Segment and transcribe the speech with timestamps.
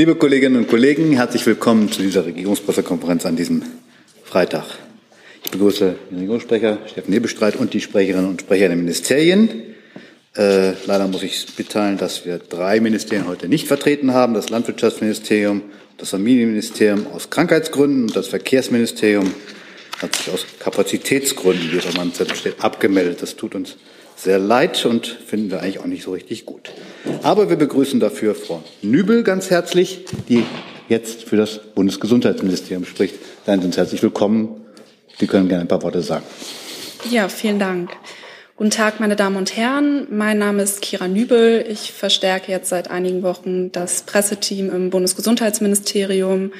[0.00, 3.62] Liebe Kolleginnen und Kollegen, herzlich willkommen zu dieser Regierungspressekonferenz an diesem
[4.24, 4.64] Freitag.
[5.44, 9.50] Ich begrüße den Regierungssprecher Steffen Hebestreit und die Sprecherinnen und Sprecher der Ministerien.
[10.34, 14.32] Äh, leider muss ich mitteilen, dass wir drei Ministerien heute nicht vertreten haben.
[14.32, 15.60] Das Landwirtschaftsministerium,
[15.98, 19.34] das Familienministerium aus Krankheitsgründen und das Verkehrsministerium
[20.00, 23.20] hat sich aus Kapazitätsgründen, wie es auf meinem Zettel steht, abgemeldet.
[23.20, 23.76] Das tut uns
[24.22, 26.70] sehr leid und finden wir eigentlich auch nicht so richtig gut.
[27.22, 30.44] Aber wir begrüßen dafür Frau Nübel ganz herzlich, die
[30.88, 33.14] jetzt für das Bundesgesundheitsministerium spricht.
[33.46, 34.60] Seien Sie uns herzlich willkommen.
[35.18, 36.24] Sie können gerne ein paar Worte sagen.
[37.10, 37.90] Ja, vielen Dank.
[38.56, 40.06] Guten Tag, meine Damen und Herren.
[40.10, 41.64] Mein Name ist Kira Nübel.
[41.66, 46.52] Ich verstärke jetzt seit einigen Wochen das Presseteam im Bundesgesundheitsministerium.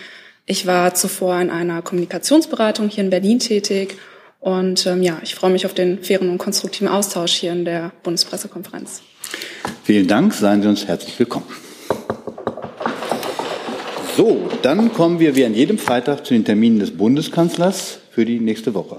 [0.46, 3.98] Ich war zuvor in einer Kommunikationsberatung hier in Berlin tätig
[4.40, 7.92] und ähm, ja, ich freue mich auf den fairen und konstruktiven Austausch hier in der
[8.02, 9.02] Bundespressekonferenz.
[9.84, 11.46] Vielen Dank, seien Sie uns herzlich willkommen.
[14.16, 18.40] So, dann kommen wir wie an jedem Freitag zu den Terminen des Bundeskanzlers für die
[18.40, 18.96] nächste Woche.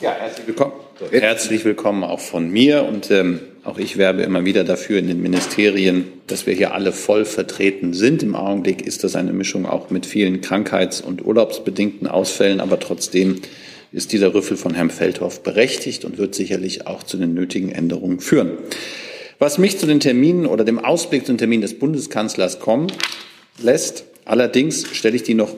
[0.00, 0.72] Ja, herzlich willkommen.
[1.10, 5.22] Herzlich willkommen auch von mir und ähm, auch ich werbe immer wieder dafür in den
[5.22, 8.22] Ministerien, dass wir hier alle voll vertreten sind.
[8.22, 13.40] Im Augenblick ist das eine Mischung auch mit vielen krankheits- und urlaubsbedingten Ausfällen, aber trotzdem
[13.92, 18.20] ist dieser Rüffel von Herrn Feldhoff berechtigt und wird sicherlich auch zu den nötigen Änderungen
[18.20, 18.52] führen.
[19.38, 22.88] Was mich zu den Terminen oder dem Ausblick zu den Terminen des Bundeskanzlers kommen
[23.62, 25.54] lässt, allerdings stelle ich die noch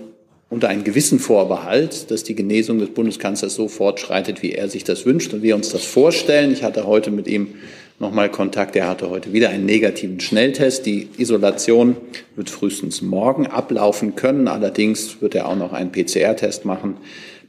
[0.51, 5.07] unter einen gewissen Vorbehalt, dass die Genesung des Bundeskanzlers so fortschreitet, wie er sich das
[5.07, 6.53] wünscht und wir uns das vorstellen.
[6.53, 7.55] Ich hatte heute mit ihm
[8.01, 8.75] nochmal Kontakt.
[8.75, 10.87] Er hatte heute wieder einen negativen Schnelltest.
[10.87, 11.97] Die Isolation
[12.35, 14.49] wird frühestens morgen ablaufen können.
[14.49, 16.97] Allerdings wird er auch noch einen PCR-Test machen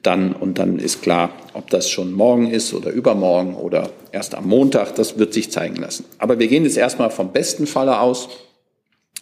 [0.04, 4.48] dann und dann ist klar, ob das schon morgen ist oder übermorgen oder erst am
[4.48, 6.06] Montag, das wird sich zeigen lassen.
[6.18, 8.30] Aber wir gehen jetzt erstmal vom besten Falle aus,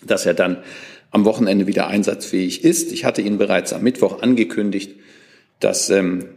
[0.05, 0.63] dass er dann
[1.11, 2.91] am Wochenende wieder einsatzfähig ist.
[2.91, 4.95] Ich hatte Ihnen bereits am Mittwoch angekündigt,
[5.59, 6.29] dass ähm,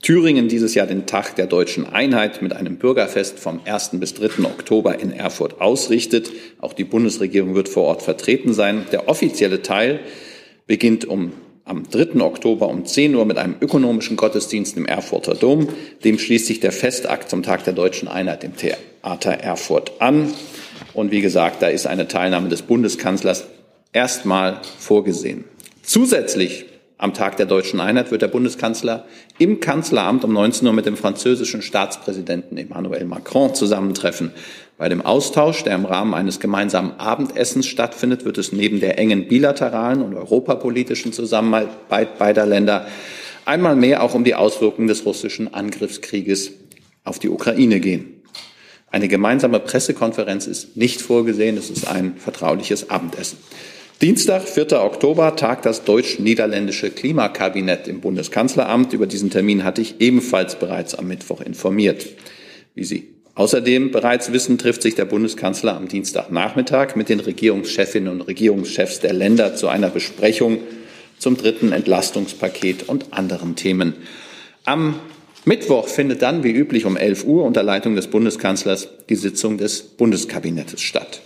[0.00, 3.90] Thüringen dieses Jahr den Tag der deutschen Einheit mit einem Bürgerfest vom 1.
[3.94, 4.44] bis 3.
[4.44, 6.32] Oktober in Erfurt ausrichtet.
[6.60, 8.84] Auch die Bundesregierung wird vor Ort vertreten sein.
[8.90, 10.00] Der offizielle Teil
[10.66, 11.32] beginnt um
[11.64, 12.20] am 3.
[12.20, 15.68] Oktober um 10 Uhr mit einem ökonomischen Gottesdienst im Erfurter Dom.
[16.04, 20.32] Dem schließt sich der Festakt zum Tag der deutschen Einheit im Theater Erfurt an.
[20.94, 23.46] Und wie gesagt, da ist eine Teilnahme des Bundeskanzlers
[23.92, 25.44] erstmal vorgesehen.
[25.82, 26.66] Zusätzlich
[27.02, 29.04] am Tag der deutschen Einheit wird der Bundeskanzler
[29.36, 34.30] im Kanzleramt um 19 Uhr mit dem französischen Staatspräsidenten Emmanuel Macron zusammentreffen.
[34.78, 39.26] Bei dem Austausch, der im Rahmen eines gemeinsamen Abendessens stattfindet, wird es neben der engen
[39.26, 42.86] bilateralen und europapolitischen Zusammenarbeit beider Länder
[43.46, 46.52] einmal mehr auch um die Auswirkungen des russischen Angriffskrieges
[47.02, 48.22] auf die Ukraine gehen.
[48.92, 53.38] Eine gemeinsame Pressekonferenz ist nicht vorgesehen, es ist ein vertrauliches Abendessen.
[54.02, 54.82] Dienstag, 4.
[54.82, 58.92] Oktober, tagt das deutsch-niederländische Klimakabinett im Bundeskanzleramt.
[58.94, 62.08] Über diesen Termin hatte ich ebenfalls bereits am Mittwoch informiert.
[62.74, 68.22] Wie Sie Außerdem bereits wissen, trifft sich der Bundeskanzler am Dienstagnachmittag mit den Regierungschefinnen und
[68.22, 70.58] Regierungschefs der Länder zu einer Besprechung
[71.18, 73.94] zum dritten Entlastungspaket und anderen Themen.
[74.64, 74.98] Am
[75.44, 79.80] Mittwoch findet dann, wie üblich, um 11 Uhr unter Leitung des Bundeskanzlers die Sitzung des
[79.80, 81.22] Bundeskabinettes statt.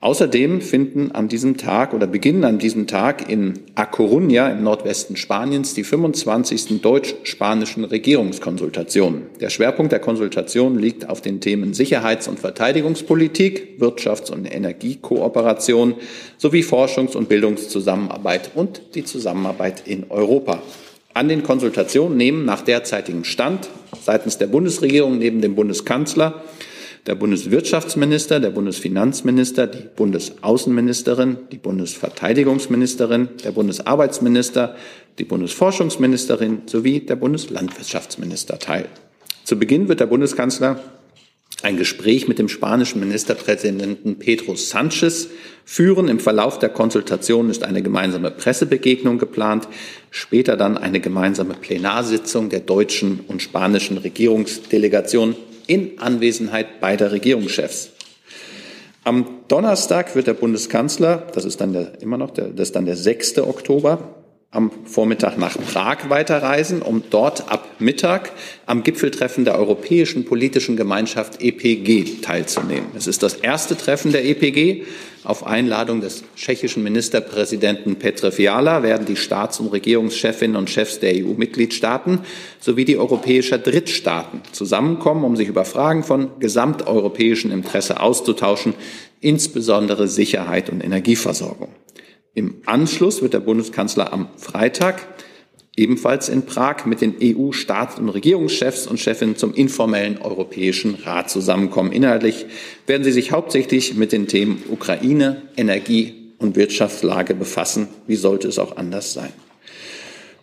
[0.00, 5.16] Außerdem finden an diesem Tag oder beginnen an diesem Tag in A Coruña im Nordwesten
[5.16, 6.82] Spaniens die 25.
[6.82, 9.22] deutsch-spanischen Regierungskonsultationen.
[9.40, 15.94] Der Schwerpunkt der Konsultation liegt auf den Themen Sicherheits- und Verteidigungspolitik, Wirtschafts- und Energiekooperation
[16.36, 20.62] sowie Forschungs- und Bildungszusammenarbeit und die Zusammenarbeit in Europa.
[21.14, 23.70] An den Konsultationen nehmen nach derzeitigem Stand
[24.02, 26.42] seitens der Bundesregierung neben dem Bundeskanzler
[27.06, 34.74] der Bundeswirtschaftsminister, der Bundesfinanzminister, die Bundesaußenministerin, die Bundesverteidigungsministerin, der Bundesarbeitsminister,
[35.18, 38.86] die Bundesforschungsministerin sowie der Bundeslandwirtschaftsminister teil.
[39.44, 40.80] Zu Beginn wird der Bundeskanzler
[41.62, 45.28] ein Gespräch mit dem spanischen Ministerpräsidenten Pedro Sanchez
[45.64, 46.08] führen.
[46.08, 49.68] Im Verlauf der Konsultation ist eine gemeinsame Pressebegegnung geplant,
[50.10, 55.34] später dann eine gemeinsame Plenarsitzung der deutschen und spanischen Regierungsdelegation
[55.66, 57.90] in Anwesenheit beider Regierungschefs.
[59.04, 62.86] Am Donnerstag wird der Bundeskanzler, das ist dann der, immer noch der, das ist dann
[62.86, 63.38] der 6.
[63.38, 64.14] Oktober,
[64.50, 68.32] am Vormittag nach Prag weiterreisen, um dort ab Mittag
[68.64, 72.88] am Gipfeltreffen der Europäischen Politischen Gemeinschaft EPG teilzunehmen.
[72.96, 74.84] Es ist das erste Treffen der EPG.
[75.24, 81.14] Auf Einladung des tschechischen Ministerpräsidenten Petr Fiala werden die Staats- und Regierungschefinnen und Chefs der
[81.16, 82.20] EU-Mitgliedstaaten
[82.60, 88.74] sowie die europäischer Drittstaaten zusammenkommen, um sich über Fragen von gesamteuropäischem Interesse auszutauschen,
[89.20, 91.70] insbesondere Sicherheit und Energieversorgung.
[92.36, 95.08] Im Anschluss wird der Bundeskanzler am Freitag
[95.74, 101.92] ebenfalls in Prag mit den EU-Staats- und Regierungschefs und Chefinnen zum informellen Europäischen Rat zusammenkommen.
[101.92, 102.44] Inhaltlich
[102.86, 107.88] werden sie sich hauptsächlich mit den Themen Ukraine, Energie und Wirtschaftslage befassen.
[108.06, 109.32] Wie sollte es auch anders sein?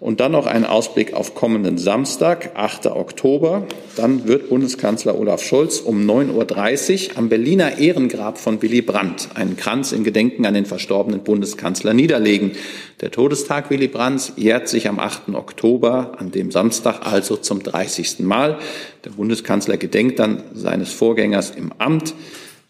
[0.04, 2.88] Und dann noch ein Ausblick auf kommenden Samstag, 8.
[2.88, 3.66] Oktober.
[3.96, 9.56] Dann wird Bundeskanzler Olaf Scholz um 9.30 Uhr am Berliner Ehrengrab von Willy Brandt einen
[9.56, 12.52] Kranz in Gedenken an den verstorbenen Bundeskanzler niederlegen.
[13.00, 15.30] Der Todestag Willy Brandts jährt sich am 8.
[15.36, 18.20] Oktober, an dem Samstag also zum 30.
[18.20, 18.60] Mal.
[19.06, 22.14] Der Bundeskanzler gedenkt dann seines Vorgängers im Amt.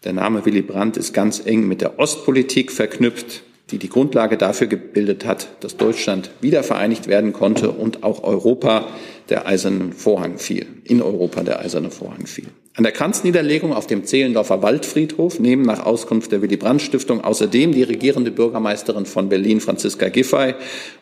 [0.04, 4.66] Der Name Willy Brandt ist ganz eng mit der Ostpolitik verknüpft die die Grundlage dafür
[4.66, 8.88] gebildet hat, dass Deutschland wiedervereinigt werden konnte und auch Europa
[9.30, 12.46] der eiserne Vorhang fiel, in Europa der eiserne Vorhang fiel.
[12.76, 17.70] An der Kranzniederlegung auf dem Zehlendorfer Waldfriedhof nehmen nach Auskunft der Willy Brandt Stiftung außerdem
[17.70, 20.54] die regierende Bürgermeisterin von Berlin, Franziska Giffey,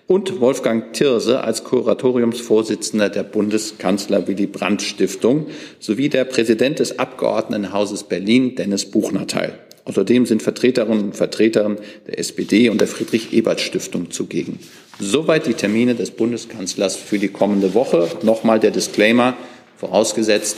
[0.07, 5.47] und Wolfgang Thirse als Kuratoriumsvorsitzender der Bundeskanzler Willy Brandt Stiftung
[5.81, 9.59] sowie der Präsident des Abgeordnetenhauses Berlin, Dennis Buchner teil.
[9.85, 11.77] Außerdem sind Vertreterinnen und Vertreter
[12.07, 14.59] der SPD und der Friedrich-Ebert-Stiftung zugegen.
[15.01, 18.09] Soweit die Termine des Bundeskanzlers für die kommende Woche.
[18.23, 19.37] Nochmal der Disclaimer,
[19.77, 20.57] vorausgesetzt,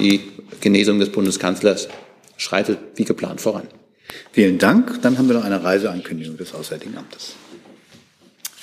[0.00, 0.20] die
[0.60, 1.88] Genesung des Bundeskanzlers
[2.36, 3.68] schreitet wie geplant voran.
[4.32, 5.02] Vielen Dank.
[5.02, 7.34] Dann haben wir noch eine Reiseankündigung des Auswärtigen Amtes.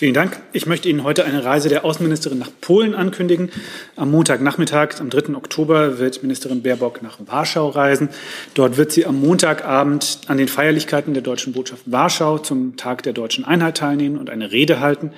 [0.03, 0.41] Vielen Dank.
[0.51, 3.49] Ich möchte Ihnen heute eine Reise der Außenministerin nach Polen ankündigen.
[3.95, 5.33] Am Montagnachmittag, am 3.
[5.33, 8.09] Oktober, wird Ministerin Baerbock nach Warschau reisen.
[8.53, 13.13] Dort wird sie am Montagabend an den Feierlichkeiten der Deutschen Botschaft Warschau zum Tag der
[13.13, 15.11] deutschen Einheit teilnehmen und eine Rede halten.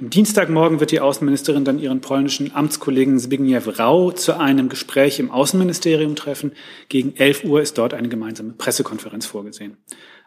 [0.00, 5.30] Am Dienstagmorgen wird die Außenministerin dann ihren polnischen Amtskollegen Zbigniew Rau zu einem Gespräch im
[5.30, 6.52] Außenministerium treffen.
[6.88, 9.76] Gegen 11 Uhr ist dort eine gemeinsame Pressekonferenz vorgesehen.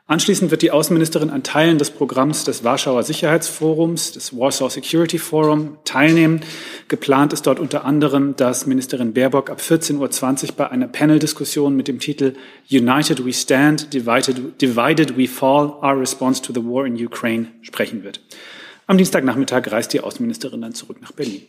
[0.06, 5.78] Anschließend wird die Außenministerin an Teilen des Programms des Warschauer Sicherheitsforums, des Warsaw Security Forum,
[5.86, 6.42] teilnehmen.
[6.90, 11.88] Geplant ist dort unter anderem, dass Ministerin Baerbock ab 14.20 Uhr bei einer Paneldiskussion mit
[11.88, 12.34] dem Titel
[12.70, 18.04] United We Stand, Divided, Divided We Fall, Our Response to the War in Ukraine sprechen
[18.04, 18.20] wird.
[18.88, 21.44] Am Dienstagnachmittag reist die Außenministerin dann zurück nach Berlin.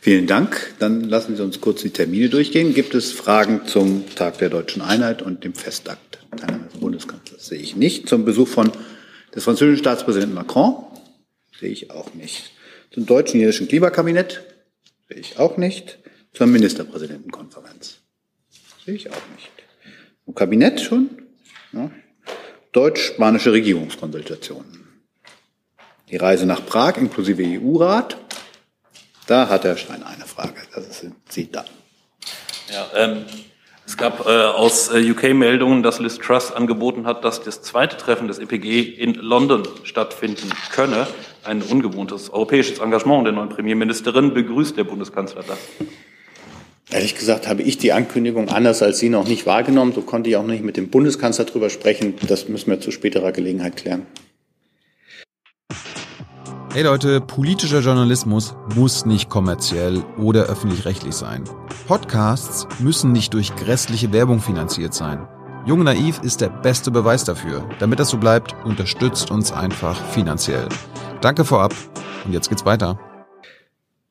[0.00, 0.74] Vielen Dank.
[0.78, 2.72] Dann lassen Sie uns kurz die Termine durchgehen.
[2.72, 6.14] Gibt es Fragen zum Tag der deutschen Einheit und dem Festakt?
[6.36, 8.08] Teilnahme des Bundeskanzlers sehe ich nicht.
[8.08, 8.72] Zum Besuch von
[9.34, 10.84] des französischen Staatspräsidenten Macron
[11.58, 12.52] sehe ich auch nicht.
[12.92, 14.42] Zum deutschen jiddischen Klimakabinett
[15.08, 15.98] sehe ich auch nicht.
[16.32, 17.98] Zur Ministerpräsidentenkonferenz
[18.84, 19.50] sehe ich auch nicht.
[20.26, 21.10] Im Kabinett schon?
[21.72, 21.90] Ja.
[22.72, 24.84] Deutsch-spanische Regierungskonsultationen.
[26.10, 28.16] Die Reise nach Prag inklusive EU-Rat.
[29.26, 30.60] Da hat Herr Stein eine Frage.
[30.74, 31.64] Das sind Sie da.
[32.70, 33.24] Ja, ähm,
[33.86, 38.28] es gab äh, aus äh, UK-Meldungen, dass Liz Truss angeboten hat, dass das zweite Treffen
[38.28, 41.06] des EPG in London stattfinden könne.
[41.44, 44.32] Ein ungewohntes europäisches Engagement der neuen Premierministerin.
[44.32, 45.58] Begrüßt der Bundeskanzler das?
[46.90, 49.92] Ehrlich gesagt habe ich die Ankündigung anders als Sie noch nicht wahrgenommen.
[49.92, 52.14] So konnte ich auch nicht mit dem Bundeskanzler drüber sprechen.
[52.26, 54.06] Das müssen wir zu späterer Gelegenheit klären.
[56.74, 61.44] Hey Leute, politischer Journalismus muss nicht kommerziell oder öffentlich-rechtlich sein.
[61.86, 65.28] Podcasts müssen nicht durch grässliche Werbung finanziert sein.
[65.66, 67.64] Jung Naiv ist der beste Beweis dafür.
[67.78, 70.68] Damit das so bleibt, unterstützt uns einfach finanziell.
[71.20, 71.72] Danke vorab
[72.24, 72.98] und jetzt geht's weiter.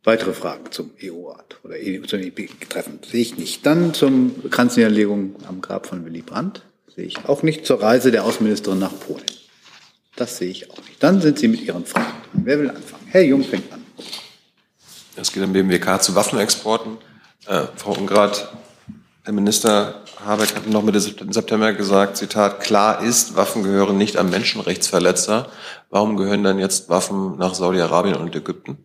[0.05, 3.65] Weitere Fragen zum EU-Rat oder e zum EP-Treffen sehe ich nicht.
[3.65, 6.63] Dann zum Kranzniederlegung am Grab von Willy Brandt
[6.95, 7.65] sehe ich auch nicht.
[7.65, 9.25] Zur Reise der Außenministerin nach Polen.
[10.15, 11.01] Das sehe ich auch nicht.
[11.01, 12.13] Dann sind Sie mit Ihren Fragen.
[12.33, 13.07] Wer will anfangen?
[13.07, 13.83] Herr Jung fängt an.
[15.15, 16.97] Es geht am BMWK zu Waffenexporten.
[17.47, 18.51] Äh, Frau Ungrad,
[19.23, 24.29] Herr Minister Habeck hat noch Mitte September gesagt, Zitat, klar ist, Waffen gehören nicht an
[24.29, 25.49] Menschenrechtsverletzer.
[25.89, 28.77] Warum gehören dann jetzt Waffen nach Saudi-Arabien und Ägypten?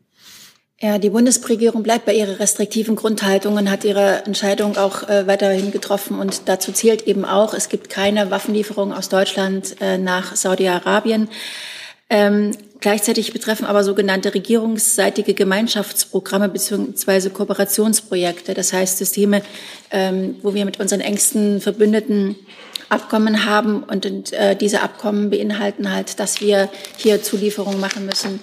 [0.80, 5.73] Ja, die Bundesregierung bleibt bei ihrer restriktiven Grundhaltung und hat ihre Entscheidung auch äh, weiterhin
[5.73, 6.20] getroffen.
[6.20, 11.28] Und dazu zählt eben auch, es gibt keine Waffenlieferung aus Deutschland äh, nach Saudi-Arabien.
[12.08, 19.42] Ähm, gleichzeitig betreffen aber sogenannte regierungsseitige Gemeinschaftsprogramme beziehungsweise Kooperationsprojekte, das heißt Systeme,
[19.90, 22.37] ähm, wo wir mit unseren engsten Verbündeten
[22.88, 28.40] Abkommen haben und, und äh, diese Abkommen beinhalten halt, dass wir hier Zulieferungen machen müssen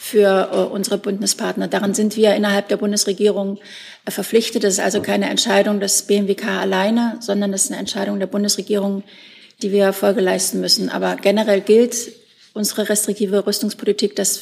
[0.00, 1.66] für äh, unsere Bündnispartner.
[1.66, 3.58] Daran sind wir innerhalb der Bundesregierung
[4.04, 4.62] äh, verpflichtet.
[4.62, 9.02] Das ist also keine Entscheidung des BMWK alleine, sondern das ist eine Entscheidung der Bundesregierung,
[9.60, 10.88] die wir Folge leisten müssen.
[10.88, 12.12] Aber generell gilt
[12.54, 14.40] unsere restriktive Rüstungspolitik, dass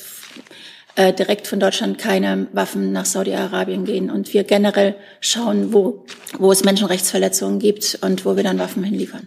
[0.94, 6.04] äh, direkt von Deutschland keine Waffen nach Saudi-Arabien gehen und wir generell schauen, wo,
[6.38, 9.26] wo es Menschenrechtsverletzungen gibt und wo wir dann Waffen hinliefern.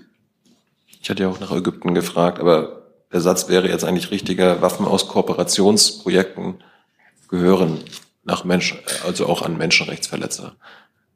[1.02, 2.79] Ich hatte ja auch nach Ägypten gefragt, aber
[3.12, 6.56] der Satz wäre jetzt eigentlich richtiger, Waffen aus Kooperationsprojekten
[7.30, 7.80] gehören
[8.24, 10.56] nach Mensch, also auch an Menschenrechtsverletzer.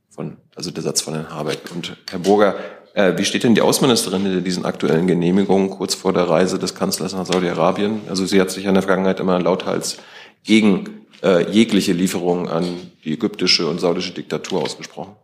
[0.10, 1.72] Von, also der Satz von Herrn Habeck.
[1.74, 2.56] Und Herr Burger,
[2.94, 6.76] äh, wie steht denn die Außenministerin hinter diesen aktuellen Genehmigungen kurz vor der Reise des
[6.76, 8.02] Kanzlers nach Saudi-Arabien?
[8.10, 9.98] Also sie hat sich in der Vergangenheit immer lauthals
[10.44, 15.16] gegen äh, jegliche Lieferungen an die ägyptische und saudische Diktatur ausgesprochen.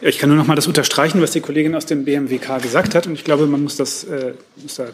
[0.00, 2.94] Ja, ich kann nur noch mal das unterstreichen, was die Kollegin aus dem BMWK gesagt
[2.94, 3.08] hat.
[3.08, 4.90] Und ich glaube, man muss, das, äh, muss da äh,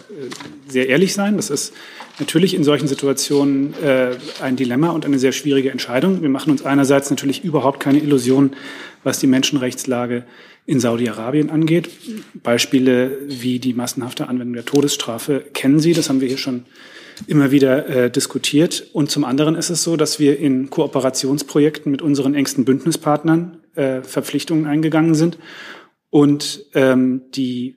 [0.67, 1.37] sehr ehrlich sein.
[1.37, 1.75] Das ist
[2.19, 6.23] natürlich in solchen Situationen äh, ein Dilemma und eine sehr schwierige Entscheidung.
[6.23, 8.57] Wir machen uns einerseits natürlich überhaupt keine Illusionen,
[9.03, 10.25] was die Menschenrechtslage
[10.65, 11.91] in Saudi-Arabien angeht.
[12.43, 15.93] Beispiele wie die massenhafte Anwendung der Todesstrafe kennen Sie.
[15.93, 16.65] Das haben wir hier schon
[17.27, 18.87] immer wieder äh, diskutiert.
[18.95, 24.03] Und zum anderen ist es so, dass wir in Kooperationsprojekten mit unseren engsten Bündnispartnern äh,
[24.03, 25.39] Verpflichtungen eingegangen sind
[26.11, 27.77] und ähm, die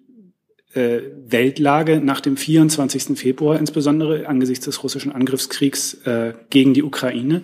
[0.74, 3.18] äh, Weltlage nach dem 24.
[3.18, 7.44] Februar, insbesondere angesichts des russischen Angriffskriegs äh, gegen die Ukraine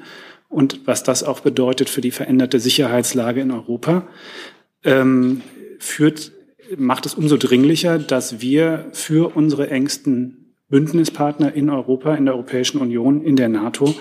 [0.54, 4.08] und was das auch bedeutet für die veränderte Sicherheitslage in Europa,
[4.84, 5.42] ähm,
[5.80, 6.32] führt,
[6.78, 12.80] macht es umso dringlicher, dass wir für unsere engsten Bündnispartner in Europa, in der Europäischen
[12.80, 13.96] Union, in der NATO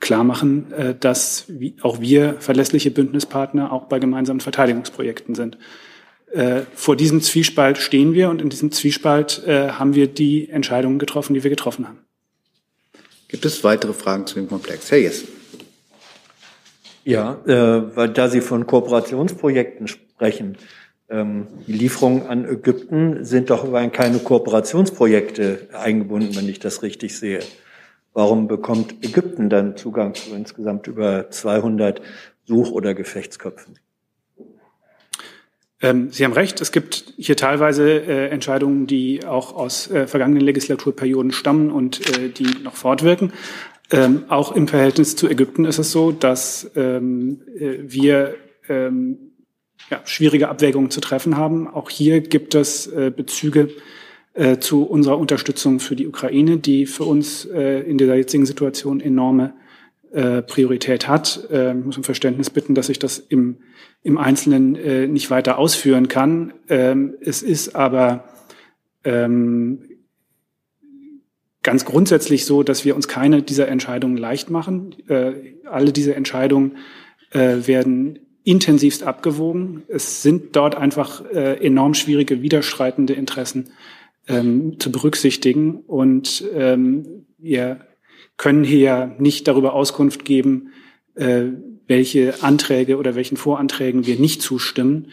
[0.00, 1.46] klar machen, äh, dass
[1.82, 5.58] auch wir verlässliche Bündnispartner auch bei gemeinsamen Verteidigungsprojekten sind.
[6.32, 10.98] Äh, vor diesem Zwiespalt stehen wir und in diesem Zwiespalt äh, haben wir die Entscheidungen
[10.98, 11.98] getroffen, die wir getroffen haben.
[13.28, 14.90] Gibt es weitere Fragen zu dem Komplex?
[14.90, 15.28] Herr Jessen.
[17.04, 20.58] Ja, äh, weil da Sie von Kooperationsprojekten sprechen,
[21.08, 27.16] ähm, die Lieferungen an Ägypten sind doch in keine Kooperationsprojekte eingebunden, wenn ich das richtig
[27.16, 27.40] sehe.
[28.16, 32.00] Warum bekommt Ägypten dann Zugang zu insgesamt über 200
[32.46, 33.78] Such- oder Gefechtsköpfen?
[35.82, 36.62] Ähm, Sie haben recht.
[36.62, 42.30] Es gibt hier teilweise äh, Entscheidungen, die auch aus äh, vergangenen Legislaturperioden stammen und äh,
[42.30, 43.34] die noch fortwirken.
[43.90, 48.36] Ähm, auch im Verhältnis zu Ägypten ist es so, dass ähm, äh, wir
[48.70, 49.32] ähm,
[49.90, 51.68] ja, schwierige Abwägungen zu treffen haben.
[51.68, 53.68] Auch hier gibt es äh, Bezüge
[54.36, 59.00] äh, zu unserer Unterstützung für die Ukraine, die für uns äh, in dieser jetzigen Situation
[59.00, 59.54] enorme
[60.12, 61.46] äh, Priorität hat.
[61.50, 63.56] Äh, ich muss um Verständnis bitten, dass ich das im,
[64.02, 66.54] im Einzelnen äh, nicht weiter ausführen kann.
[66.68, 68.24] Ähm, es ist aber
[69.04, 69.82] ähm,
[71.62, 74.94] ganz grundsätzlich so, dass wir uns keine dieser Entscheidungen leicht machen.
[75.64, 76.76] Alle diese Entscheidungen
[77.32, 79.82] werden intensivst abgewogen.
[79.88, 83.70] Es sind dort einfach enorm schwierige, widerstreitende Interessen
[84.28, 85.76] ähm, zu berücksichtigen.
[85.86, 87.80] Und ähm, wir
[88.36, 90.72] können hier nicht darüber Auskunft geben,
[91.14, 91.44] äh,
[91.86, 95.08] welche Anträge oder welchen Voranträgen wir nicht zustimmen.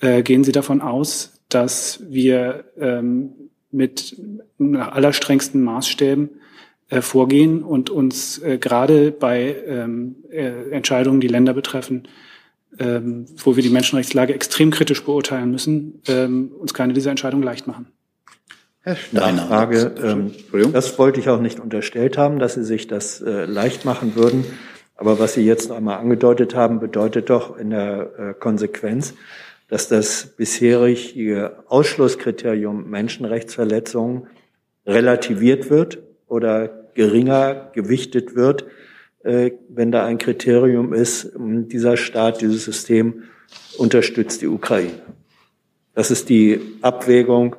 [0.00, 3.32] Äh, gehen Sie davon aus, dass wir ähm,
[3.70, 4.16] mit
[4.58, 6.30] nach allerstrengsten Maßstäben
[6.88, 12.08] äh, vorgehen und uns äh, gerade bei ähm, äh, Entscheidungen, die Länder betreffen,
[12.78, 17.66] ähm, wo wir die Menschenrechtslage extrem kritisch beurteilen müssen, ähm, uns keine dieser Entscheidungen leicht
[17.66, 17.86] machen.
[18.84, 19.46] Herr Steiner.
[19.46, 20.32] Frage, ähm,
[20.72, 24.44] das wollte ich auch nicht unterstellt haben, dass Sie sich das äh, leicht machen würden.
[24.96, 29.14] Aber was Sie jetzt noch einmal angedeutet haben, bedeutet doch in der äh, Konsequenz,
[29.68, 34.26] dass das bisherige Ausschlusskriterium Menschenrechtsverletzungen
[34.84, 38.64] relativiert wird oder geringer gewichtet wird,
[39.22, 43.22] äh, wenn da ein Kriterium ist, dieser Staat, dieses System
[43.78, 45.02] unterstützt die Ukraine.
[45.94, 47.54] Das ist die Abwägung,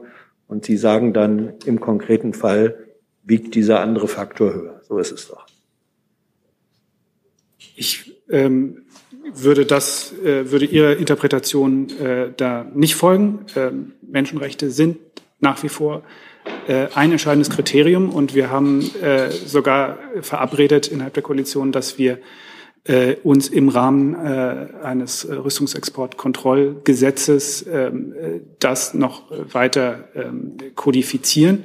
[0.53, 2.77] und Sie sagen dann im konkreten Fall,
[3.24, 4.81] wiegt dieser andere Faktor höher.
[4.88, 5.48] So ist es doch.
[7.75, 8.83] Ich ähm,
[9.33, 13.48] würde das, äh, würde Ihrer Interpretation äh, da nicht folgen.
[13.55, 14.98] Ähm, Menschenrechte sind
[15.39, 16.03] nach wie vor
[16.67, 22.19] äh, ein entscheidendes Kriterium und wir haben äh, sogar verabredet innerhalb der Koalition, dass wir
[22.86, 31.63] äh, uns im Rahmen äh, eines äh, Rüstungsexportkontrollgesetzes ähm, äh, das noch weiter ähm, kodifizieren.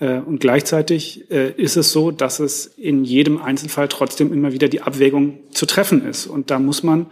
[0.00, 4.66] Äh, und gleichzeitig äh, ist es so, dass es in jedem Einzelfall trotzdem immer wieder
[4.68, 6.26] die Abwägung zu treffen ist.
[6.26, 7.06] Und da muss man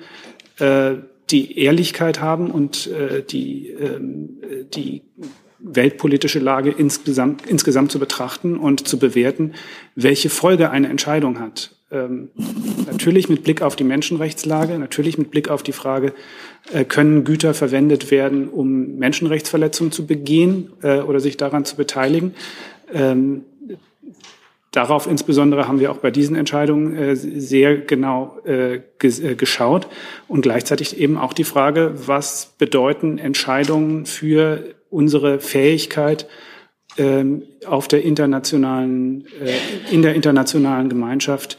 [0.58, 0.94] äh,
[1.30, 4.00] die Ehrlichkeit haben und äh, die, äh,
[4.74, 5.02] die
[5.60, 9.52] weltpolitische Lage insgesamt, insgesamt zu betrachten und zu bewerten,
[9.94, 12.30] welche Folge eine Entscheidung hat ähm,
[12.86, 16.12] natürlich mit Blick auf die Menschenrechtslage, natürlich mit Blick auf die Frage,
[16.72, 22.34] äh, können Güter verwendet werden, um Menschenrechtsverletzungen zu begehen äh, oder sich daran zu beteiligen.
[22.92, 23.44] Ähm,
[24.70, 29.88] darauf insbesondere haben wir auch bei diesen Entscheidungen äh, sehr genau äh, ges äh, geschaut
[30.28, 36.26] und gleichzeitig eben auch die Frage, was bedeuten Entscheidungen für unsere Fähigkeit,
[36.98, 41.58] ähm, auf der internationalen, äh, in der internationalen Gemeinschaft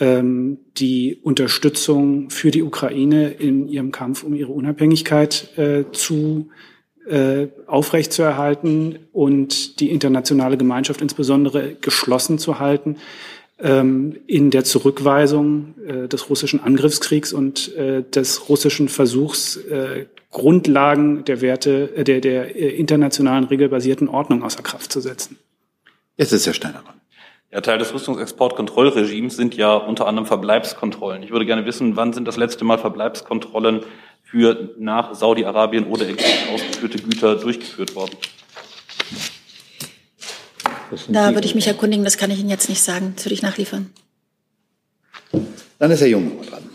[0.00, 6.48] ähm, die Unterstützung für die Ukraine in ihrem Kampf um ihre Unabhängigkeit äh, zu
[7.06, 12.96] äh, aufrechtzuerhalten und die internationale Gemeinschaft insbesondere geschlossen zu halten
[13.58, 21.24] ähm, in der Zurückweisung äh, des russischen Angriffskriegs und äh, des russischen Versuchs, äh, Grundlagen
[21.24, 25.38] der Werte, der, der internationalen regelbasierten Ordnung außer Kraft zu setzen.
[26.16, 26.99] Jetzt ist Herr Steiner dran.
[27.52, 31.24] Ja, Teil des Rüstungsexportkontrollregimes sind ja unter anderem Verbleibskontrollen.
[31.24, 33.80] Ich würde gerne wissen, wann sind das letzte Mal Verbleibskontrollen
[34.22, 38.16] für nach Saudi-Arabien oder Ägypten ausgeführte Güter durchgeführt worden?
[41.08, 43.14] Da würde ich mich erkundigen, das kann ich Ihnen jetzt nicht sagen.
[43.16, 43.90] Das würde ich nachliefern.
[45.80, 46.70] Dann ist Herr Jung dran.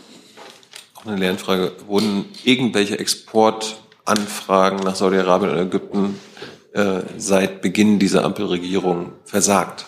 [0.94, 1.72] Auch eine Lernfrage.
[1.86, 6.18] Wurden irgendwelche Exportanfragen nach Saudi-Arabien oder Ägypten
[6.74, 9.86] äh, seit Beginn dieser Ampelregierung versagt?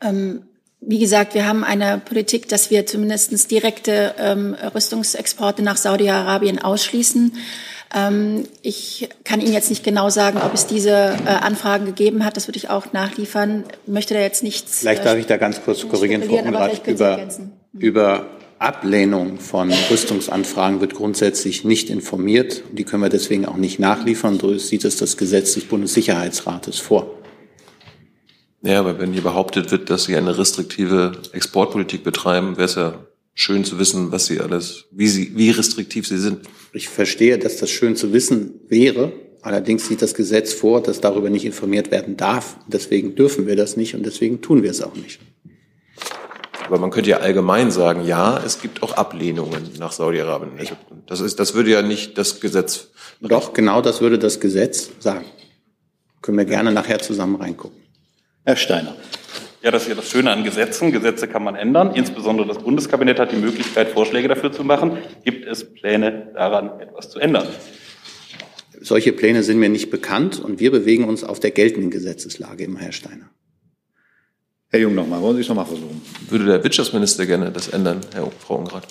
[0.00, 0.42] Ähm,
[0.80, 7.32] wie gesagt, wir haben eine Politik, dass wir zumindest direkte ähm, Rüstungsexporte nach Saudi-Arabien ausschließen.
[7.94, 12.36] Ähm, ich kann Ihnen jetzt nicht genau sagen, ob es diese äh, Anfragen gegeben hat.
[12.36, 13.64] Das würde ich auch nachliefern.
[13.86, 14.80] Möchte da jetzt nichts.
[14.80, 16.86] Vielleicht darf ich da ganz kurz korrigieren, Frau Unrat.
[16.86, 17.28] Über,
[17.72, 18.26] über
[18.58, 22.62] Ablehnung von Rüstungsanfragen wird grundsätzlich nicht informiert.
[22.72, 24.38] Die können wir deswegen auch nicht nachliefern.
[24.40, 27.10] So sieht es das Gesetz des Bundessicherheitsrates vor.
[28.64, 32.94] Ja, aber wenn hier behauptet wird, dass Sie eine restriktive Exportpolitik betreiben, wäre es ja
[33.34, 36.40] schön zu wissen, was Sie alles, wie Sie, wie restriktiv Sie sind.
[36.72, 39.12] Ich verstehe, dass das schön zu wissen wäre.
[39.42, 42.56] Allerdings sieht das Gesetz vor, dass darüber nicht informiert werden darf.
[42.66, 45.20] Deswegen dürfen wir das nicht und deswegen tun wir es auch nicht.
[46.66, 50.52] Aber man könnte ja allgemein sagen, ja, es gibt auch Ablehnungen nach Saudi-Arabien.
[51.06, 52.88] Das ist, das würde ja nicht das Gesetz.
[53.20, 55.26] Doch, genau das würde das Gesetz sagen.
[56.22, 57.83] Können wir gerne nachher zusammen reingucken.
[58.44, 58.94] Herr Steiner.
[59.62, 60.92] Ja, das ist ja das Schöne an Gesetzen.
[60.92, 61.94] Gesetze kann man ändern.
[61.94, 64.98] Insbesondere das Bundeskabinett hat die Möglichkeit, Vorschläge dafür zu machen.
[65.24, 67.46] Gibt es Pläne daran, etwas zu ändern?
[68.78, 72.80] Solche Pläne sind mir nicht bekannt und wir bewegen uns auf der geltenden Gesetzeslage immer,
[72.80, 73.30] Herr Steiner.
[74.68, 76.02] Herr Jung nochmal, wollen Sie es nochmal versuchen?
[76.28, 78.86] Würde der Wirtschaftsminister gerne das ändern, Herr Frau Ungrad?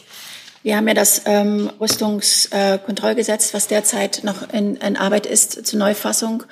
[0.63, 5.77] Wir haben ja das ähm, Rüstungskontrollgesetz, äh, was derzeit noch in, in Arbeit ist, zur
[5.77, 6.43] Neufassung.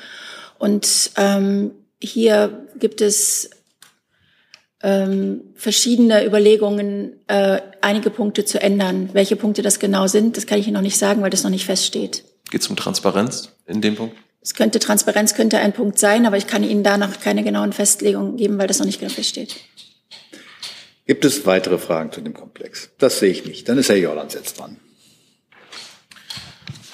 [0.60, 3.50] Und ähm, hier gibt es
[4.84, 9.10] ähm, verschiedene Überlegungen, äh, einige Punkte zu ändern.
[9.14, 11.52] Welche Punkte das genau sind, das kann ich Ihnen noch nicht sagen, weil das noch
[11.52, 12.24] nicht feststeht.
[12.50, 14.16] Geht es um Transparenz in dem Punkt?
[14.42, 17.74] Es könnte Transparenz könnte ein Punkt sein, aber ich kann Ihnen da noch keine genauen
[17.74, 19.56] Festlegungen geben, weil das noch nicht genau feststeht.
[21.06, 22.90] Gibt es weitere Fragen zu dem Komplex?
[22.98, 23.70] Das sehe ich nicht.
[23.70, 24.78] Dann ist Herr Jorland jetzt dran.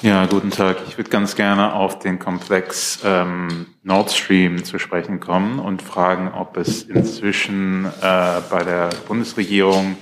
[0.03, 0.77] Ja, guten Tag.
[0.87, 6.31] Ich würde ganz gerne auf den Komplex ähm, Nord Stream zu sprechen kommen und fragen,
[6.35, 9.97] ob es inzwischen äh, bei der Bundesregierung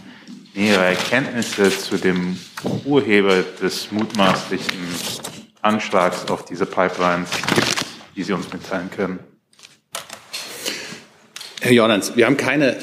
[0.53, 2.37] nähere Erkenntnisse zu dem
[2.83, 4.81] Urheber des mutmaßlichen
[5.61, 7.85] Anschlags auf diese Pipelines gibt,
[8.17, 9.19] die Sie uns mitteilen können.
[11.65, 12.77] Herr Jordans, wir haben keine,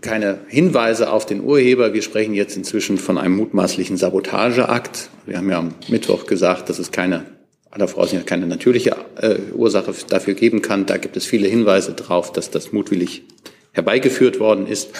[0.00, 1.92] keine Hinweise auf den Urheber.
[1.92, 5.10] Wir sprechen jetzt inzwischen von einem mutmaßlichen Sabotageakt.
[5.26, 7.24] Wir haben ja am Mittwoch gesagt, dass es keine,
[7.72, 10.86] aller Voraussicht keine natürliche äh, Ursache dafür geben kann.
[10.86, 13.24] Da gibt es viele Hinweise darauf, dass das mutwillig
[13.72, 14.90] herbeigeführt worden ist.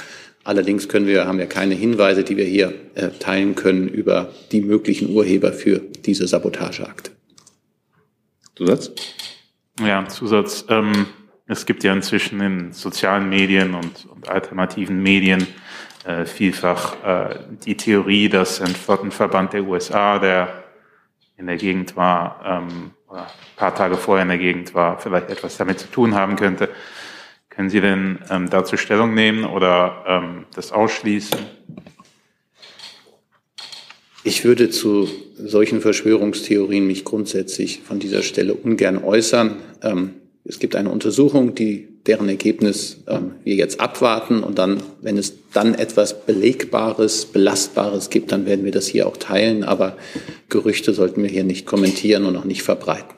[0.42, 4.62] Allerdings können wir, haben wir keine Hinweise, die wir hier äh, teilen können über die
[4.62, 7.12] möglichen Urheber für diese Sabotageakte.
[8.56, 8.90] Zusatz?
[9.78, 10.64] Ja, Zusatz.
[10.68, 11.06] Ähm
[11.48, 15.46] es gibt ja inzwischen in sozialen Medien und, und alternativen Medien
[16.04, 20.64] äh, vielfach äh, die Theorie, dass ein Flottenverband der USA, der
[21.38, 25.30] in der Gegend war, ähm, oder ein paar Tage vorher in der Gegend war, vielleicht
[25.30, 26.68] etwas damit zu tun haben könnte.
[27.48, 31.38] Können Sie denn ähm, dazu Stellung nehmen oder ähm, das ausschließen?
[34.22, 35.08] Ich würde zu
[35.38, 39.56] solchen Verschwörungstheorien mich grundsätzlich von dieser Stelle ungern äußern.
[39.82, 40.14] Ähm,
[40.48, 44.42] es gibt eine Untersuchung, die, deren Ergebnis ähm, wir jetzt abwarten.
[44.42, 49.18] Und dann, wenn es dann etwas Belegbares, Belastbares gibt, dann werden wir das hier auch
[49.18, 49.62] teilen.
[49.62, 49.98] Aber
[50.48, 53.14] Gerüchte sollten wir hier nicht kommentieren und auch nicht verbreiten.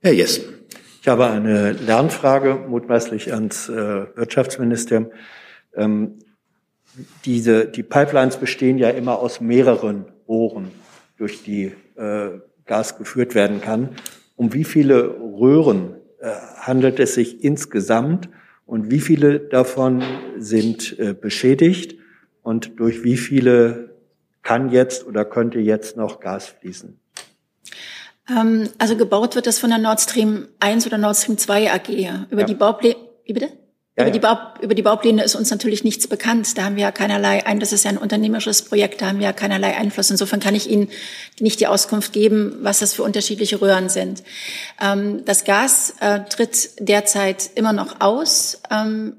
[0.00, 0.44] Herr Jessen.
[1.02, 5.10] Ich habe eine Lernfrage, mutmaßlich ans äh, Wirtschaftsministerium.
[5.76, 6.18] Ähm,
[7.26, 10.70] diese, die Pipelines bestehen ja immer aus mehreren Rohren,
[11.18, 12.30] durch die äh,
[12.64, 13.90] Gas geführt werden kann.
[14.34, 15.97] Um wie viele Röhren
[16.68, 18.28] handelt es sich insgesamt
[18.66, 20.02] und wie viele davon
[20.36, 21.96] sind äh, beschädigt
[22.42, 23.96] und durch wie viele
[24.42, 27.00] kann jetzt oder könnte jetzt noch Gas fließen?
[28.30, 31.88] Ähm, also gebaut wird das von der Nord Stream 1 oder Nord Stream 2 AG.
[32.30, 32.46] Über ja.
[32.46, 33.48] die Baupläne, wie bitte?
[33.98, 36.56] Ja, über, die Bau, über die Baupläne ist uns natürlich nichts bekannt.
[36.56, 39.26] Da haben wir ja keinerlei, ein, das ist ja ein unternehmerisches Projekt, da haben wir
[39.26, 40.08] ja keinerlei Einfluss.
[40.08, 40.88] Insofern kann ich Ihnen
[41.40, 44.22] nicht die Auskunft geben, was das für unterschiedliche Röhren sind.
[44.80, 48.62] Ähm, das Gas äh, tritt derzeit immer noch aus.
[48.70, 49.16] Ähm,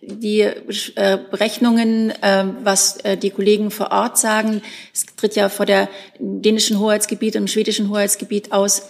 [0.00, 4.62] die äh, Berechnungen, äh, was äh, die Kollegen vor Ort sagen,
[4.94, 5.88] es tritt ja vor der
[6.20, 8.82] dänischen Hoheitsgebiet und im schwedischen Hoheitsgebiet aus,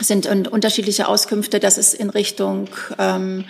[0.00, 3.46] sind unterschiedliche Auskünfte, dass es in Richtung ähm,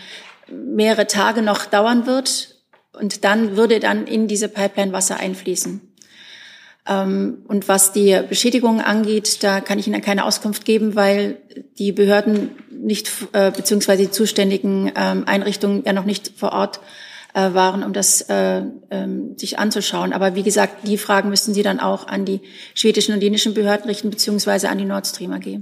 [0.51, 2.57] mehrere Tage noch dauern wird
[2.93, 5.81] und dann würde dann in diese Pipeline Wasser einfließen.
[6.89, 11.37] Ähm, und was die Beschädigung angeht, da kann ich Ihnen keine Auskunft geben, weil
[11.79, 16.81] die Behörden nicht, äh, beziehungsweise die zuständigen ähm, Einrichtungen ja noch nicht vor Ort
[17.35, 20.13] äh, waren, um das äh, ähm, sich anzuschauen.
[20.13, 22.41] Aber wie gesagt, die Fragen müssten Sie dann auch an die
[22.75, 25.61] schwedischen und dänischen Behörden richten, beziehungsweise an die Nord Stream AG.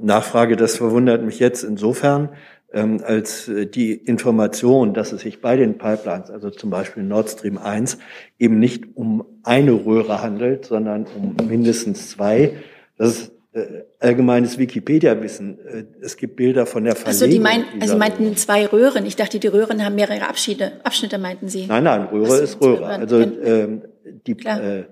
[0.00, 2.30] Nachfrage, das verwundert mich jetzt insofern,
[2.72, 7.30] ähm, als äh, die Information, dass es sich bei den Pipelines, also zum Beispiel Nord
[7.30, 7.98] Stream 1,
[8.38, 12.52] eben nicht um eine Röhre handelt, sondern um mindestens zwei.
[12.96, 15.58] Das ist äh, allgemeines Wikipedia-Wissen.
[15.66, 17.22] Äh, es gibt Bilder von der Verlegung.
[17.22, 19.06] Also, die mein, also meinten zwei Röhren.
[19.06, 21.66] Ich dachte, die Röhren haben mehrere Abschiede, Abschnitte, meinten Sie.
[21.66, 22.86] Nein, nein, Röhre Was ist Röhre.
[22.86, 23.82] Also ähm,
[24.26, 24.84] die, äh,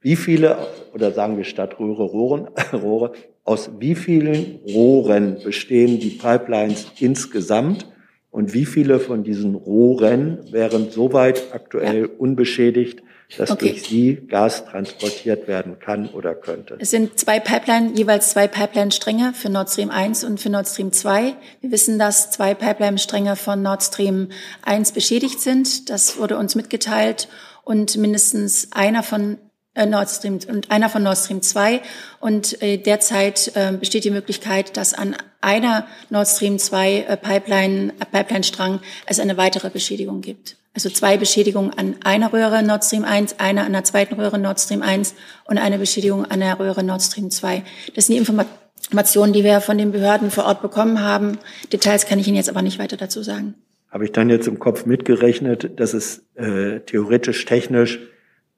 [0.00, 0.58] wie viele,
[0.92, 3.12] oder sagen wir statt Röhre, Rohren, Rohre,
[3.44, 7.86] aus wie vielen Rohren bestehen die Pipelines insgesamt
[8.30, 12.08] und wie viele von diesen Rohren wären soweit aktuell ja.
[12.18, 13.02] unbeschädigt,
[13.38, 13.68] dass okay.
[13.68, 16.76] durch sie Gas transportiert werden kann oder könnte.
[16.80, 20.90] Es sind zwei Pipeline, jeweils zwei Pipeline-Stränge für Nord Stream 1 und für Nord Stream
[20.90, 21.34] 2.
[21.60, 24.28] Wir wissen, dass zwei Pipeline-Stränge von Nord Stream
[24.62, 25.90] 1 beschädigt sind.
[25.90, 27.28] Das wurde uns mitgeteilt.
[27.62, 29.38] Und mindestens einer von
[29.74, 31.80] äh, Nord Stream und einer von Nord Stream 2.
[32.20, 37.92] Und äh, derzeit äh, besteht die Möglichkeit, dass an einer Nord Stream 2 äh, Pipeline,
[38.00, 40.56] äh, Pipeline-Strang es eine weitere Beschädigung gibt.
[40.74, 44.58] Also zwei Beschädigungen an einer Röhre Nord Stream 1, eine an der zweiten Röhre Nord
[44.58, 47.62] Stream 1 und eine Beschädigung an der Röhre Nord Stream 2.
[47.94, 51.38] Das sind die Informationen, die wir von den Behörden vor Ort bekommen haben.
[51.72, 53.54] Details kann ich Ihnen jetzt aber nicht weiter dazu sagen.
[53.88, 58.00] Habe ich dann jetzt im Kopf mitgerechnet, dass es äh, theoretisch technisch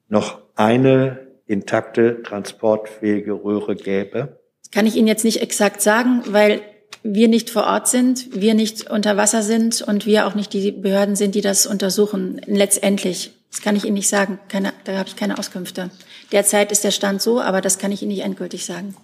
[0.09, 4.39] noch eine intakte, transportfähige Röhre gäbe?
[4.63, 6.61] Das kann ich Ihnen jetzt nicht exakt sagen, weil
[7.03, 10.71] wir nicht vor Ort sind, wir nicht unter Wasser sind und wir auch nicht die
[10.71, 12.41] Behörden sind, die das untersuchen.
[12.45, 14.39] Letztendlich, das kann ich Ihnen nicht sagen.
[14.49, 15.89] Keine, da habe ich keine Auskünfte.
[16.31, 18.95] Derzeit ist der Stand so, aber das kann ich Ihnen nicht endgültig sagen.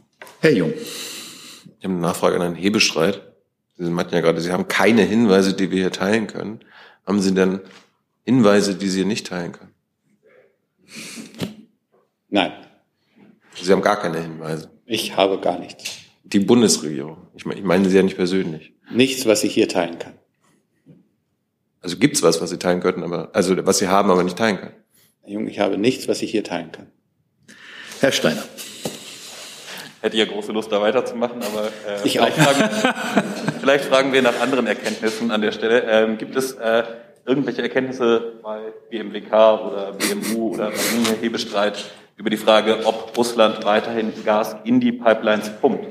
[0.42, 0.74] Herr Jung.
[1.80, 3.22] Ich habe eine Nachfrage an Herrn Hebestreit.
[3.78, 6.60] Sie meinten ja gerade, Sie haben keine Hinweise, die wir hier teilen können.
[7.06, 7.60] Haben Sie denn
[8.24, 9.73] Hinweise, die Sie hier nicht teilen können?
[12.30, 12.52] Nein.
[13.62, 14.70] Sie haben gar keine Hinweise.
[14.86, 16.00] Ich habe gar nichts.
[16.24, 17.18] Die Bundesregierung.
[17.36, 18.74] Ich meine, ich meine Sie ja nicht persönlich.
[18.92, 20.14] Nichts, was ich hier teilen kann.
[21.82, 24.58] Also gibt's was, was Sie teilen könnten, aber also was Sie haben, aber nicht teilen
[24.58, 24.74] können.
[25.22, 26.88] Herr Jung, ich habe nichts, was ich hier teilen kann.
[28.00, 28.44] Herr Steiner.
[30.02, 32.94] Hätte ja große Lust, da weiterzumachen, aber äh, ich vielleicht, fragen,
[33.62, 35.84] vielleicht fragen wir nach anderen Erkenntnissen an der Stelle.
[35.88, 36.84] Ähm, gibt es äh,
[37.26, 44.12] irgendwelche Erkenntnisse bei BMWK oder BMU oder bei Hebestreit über die Frage, ob Russland weiterhin
[44.24, 45.88] Gas in die Pipelines pumpt?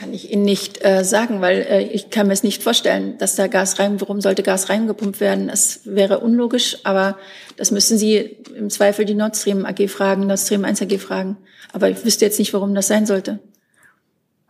[0.00, 3.36] Kann ich Ihnen nicht äh, sagen, weil äh, ich kann mir es nicht vorstellen, dass
[3.36, 5.50] da Gas rein, warum sollte Gas reingepumpt werden?
[5.50, 7.18] Es wäre unlogisch, aber
[7.56, 11.36] das müssen Sie im Zweifel die Nord Stream AG fragen, Nord Stream 1 AG fragen.
[11.72, 13.40] Aber ich wüsste jetzt nicht, warum das sein sollte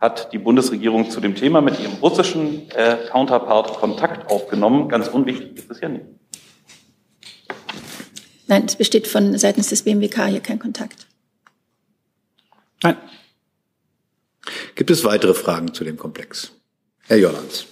[0.01, 4.89] hat die Bundesregierung zu dem Thema mit ihrem russischen äh, Counterpart Kontakt aufgenommen.
[4.89, 6.05] Ganz unwichtig ist es ja nicht.
[8.47, 11.07] Nein, es besteht von seitens des BMWK hier kein Kontakt.
[12.81, 12.97] Nein.
[14.75, 16.51] Gibt es weitere Fragen zu dem Komplex?
[17.07, 17.67] Herr Jollands.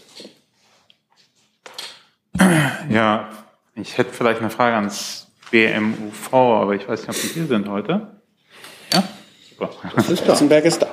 [2.89, 3.29] Ja,
[3.75, 7.67] ich hätte vielleicht eine Frage ans BMUV, aber ich weiß nicht, ob Sie hier sind
[7.67, 8.21] heute.
[8.93, 9.03] Ja?
[9.49, 9.71] Super.
[9.95, 10.33] Das ist da.
[10.33, 10.87] ist da.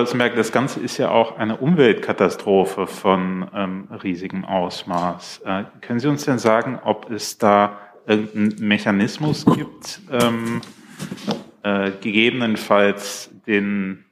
[0.00, 5.42] Stolzenberg, das Ganze ist ja auch eine Umweltkatastrophe von ähm, riesigem Ausmaß.
[5.44, 10.62] Äh, können Sie uns denn sagen, ob es da irgendeinen Mechanismus gibt, ähm,
[11.62, 14.06] äh, gegebenenfalls den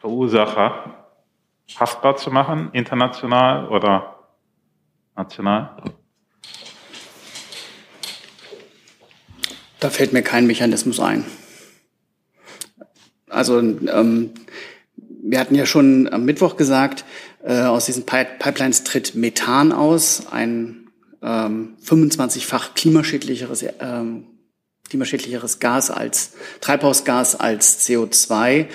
[0.00, 1.06] Verursacher
[1.76, 4.18] haftbar zu machen, international oder
[5.16, 5.82] national?
[9.78, 11.24] Da fällt mir kein Mechanismus ein.
[13.30, 14.34] Also ähm,
[15.22, 17.04] wir hatten ja schon am Mittwoch gesagt,
[17.44, 20.88] äh, aus diesen Pipelines tritt Methan aus, ein
[21.22, 24.24] ähm, 25-fach klimaschädlicheres, ähm,
[24.88, 28.66] klimaschädlicheres Gas als Treibhausgas als CO2.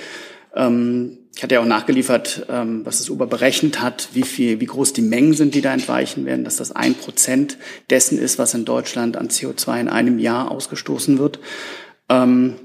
[0.56, 4.66] Ähm, ich hatte ja auch nachgeliefert, ähm, was das Uber berechnet hat, wie viel, wie
[4.66, 7.58] groß die Mengen sind, die da entweichen werden, dass das ein Prozent
[7.90, 11.40] dessen ist, was in Deutschland an CO2 in einem Jahr ausgestoßen wird.
[12.08, 12.56] Ähm,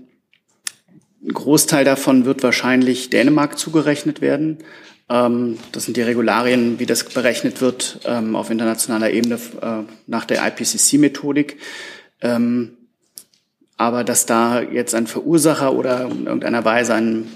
[1.23, 4.59] ein Großteil davon wird wahrscheinlich Dänemark zugerechnet werden.
[5.09, 10.25] Ähm, das sind die Regularien, wie das berechnet wird ähm, auf internationaler Ebene äh, nach
[10.25, 11.59] der IPCC-Methodik.
[12.23, 12.77] Ähm,
[13.77, 17.29] aber dass da jetzt ein Verursacher oder in irgendeiner Weise ein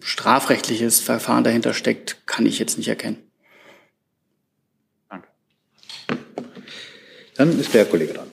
[0.00, 3.18] strafrechtliches Verfahren dahinter steckt, kann ich jetzt nicht erkennen.
[5.08, 5.28] Danke.
[7.36, 8.28] Dann ist der Kollege dran.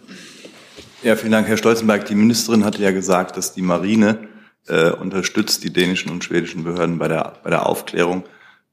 [1.03, 2.05] Ja, vielen Dank, Herr Stolzenberg.
[2.05, 4.27] Die Ministerin hatte ja gesagt, dass die Marine
[4.67, 8.23] äh, unterstützt die dänischen und schwedischen Behörden bei der, bei der Aufklärung.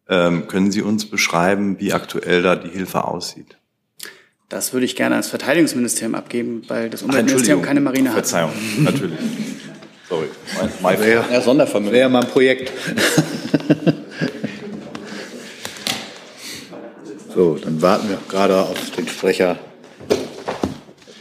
[0.08, 3.56] Ähm, können Sie uns beschreiben, wie aktuell da die Hilfe aussieht?
[4.48, 8.16] Das würde ich gerne ans Verteidigungsministerium abgeben, weil das Umweltministerium keine Marine hat.
[8.16, 9.18] Verzeihung, natürlich.
[10.08, 10.28] Sorry.
[10.82, 11.92] Mein, mein ja, Sondervermögen.
[11.92, 12.70] Wäre mal ein Projekt.
[17.34, 19.58] so, dann warten wir gerade auf den Sprecher
[20.10, 20.18] des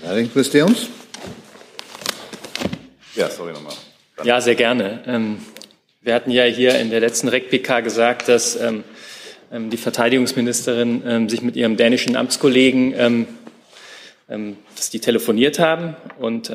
[0.01, 0.89] Verteidigungsministeriums.
[3.15, 3.73] Ja, sorry nochmal.
[4.23, 5.01] Ja, sehr gerne.
[5.05, 5.39] Ähm,
[6.01, 8.85] wir hatten ja hier in der letzten REC-PK gesagt, dass ähm,
[9.51, 13.27] ähm, die Verteidigungsministerin sich mit ihrem dänischen Amtskollegen,
[14.27, 16.51] dass die telefoniert haben und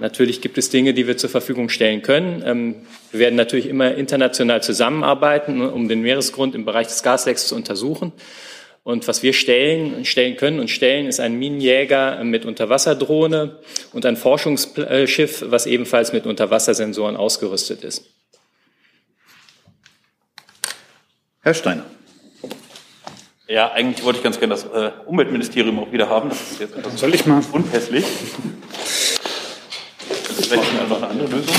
[0.00, 2.86] Natürlich gibt es Dinge, die wir zur Verfügung stellen können.
[3.10, 8.12] Wir werden natürlich immer international zusammenarbeiten, um den Meeresgrund im Bereich des Gaslecks zu untersuchen.
[8.88, 13.58] Und was wir stellen, stellen können und stellen, ist ein Minenjäger mit Unterwasserdrohne
[13.92, 18.06] und ein Forschungsschiff, was ebenfalls mit Unterwassersensoren ausgerüstet ist.
[21.42, 21.84] Herr Steiner.
[23.46, 26.30] Ja, eigentlich wollte ich ganz gerne das äh, Umweltministerium auch wieder haben.
[26.30, 27.42] Das ist jetzt etwas Soll ich mal?
[27.52, 28.06] unpässlich.
[30.34, 31.54] Vielleicht einfach eine andere Lösung.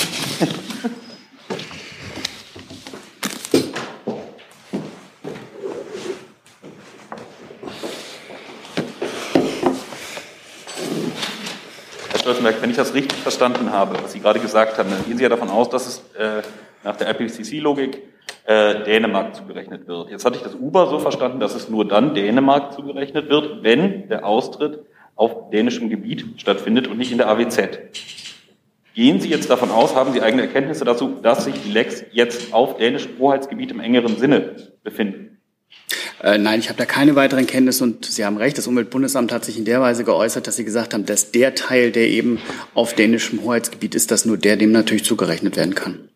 [12.30, 15.24] Stoltenberg, wenn ich das richtig verstanden habe, was Sie gerade gesagt haben, dann gehen Sie
[15.24, 16.44] ja davon aus, dass es äh,
[16.84, 18.04] nach der IPCC-Logik
[18.46, 20.12] äh, Dänemark zugerechnet wird.
[20.12, 24.10] Jetzt hatte ich das Uber so verstanden, dass es nur dann Dänemark zugerechnet wird, wenn
[24.10, 27.80] der Austritt auf dänischem Gebiet stattfindet und nicht in der AWZ.
[28.94, 32.54] Gehen Sie jetzt davon aus, haben Sie eigene Erkenntnisse dazu, dass sich die Lecks jetzt
[32.54, 35.29] auf dänischem Hoheitsgebiet im engeren Sinne befinden?
[36.22, 39.46] Äh, nein, ich habe da keine weiteren Kenntnisse und Sie haben recht, das Umweltbundesamt hat
[39.46, 42.40] sich in der Weise geäußert, dass sie gesagt haben, dass der Teil, der eben
[42.74, 46.10] auf dänischem Hoheitsgebiet ist, dass nur der dem natürlich zugerechnet werden kann.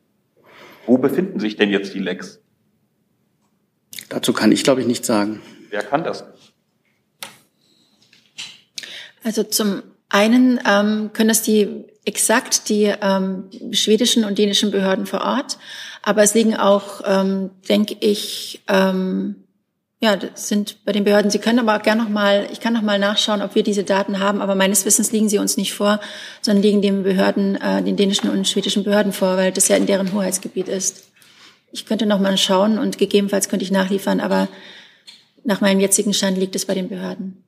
[0.86, 2.42] Wo befinden sich denn jetzt die Lecks?
[4.10, 5.42] Dazu kann ich, glaube ich, nichts sagen.
[5.70, 6.26] Wer kann das?
[9.24, 15.22] Also zum einen ähm, können das die exakt die ähm, schwedischen und dänischen Behörden vor
[15.22, 15.58] Ort,
[16.02, 19.43] aber es liegen auch, ähm, denke ich, ähm,
[20.04, 21.32] ja, das sind bei den Behörden.
[21.32, 23.86] Sie können aber auch gerne noch mal, ich kann noch mal nachschauen, ob wir diese
[23.86, 26.02] Daten haben, aber meines Wissens liegen sie uns nicht vor,
[26.42, 29.86] sondern liegen den Behörden, äh, den dänischen und schwedischen Behörden vor, weil das ja in
[29.86, 31.10] deren Hoheitsgebiet ist.
[31.72, 34.50] Ich könnte noch mal schauen und gegebenenfalls könnte ich nachliefern, aber
[35.46, 37.42] nach meinem jetzigen Stand liegt es bei den Behörden.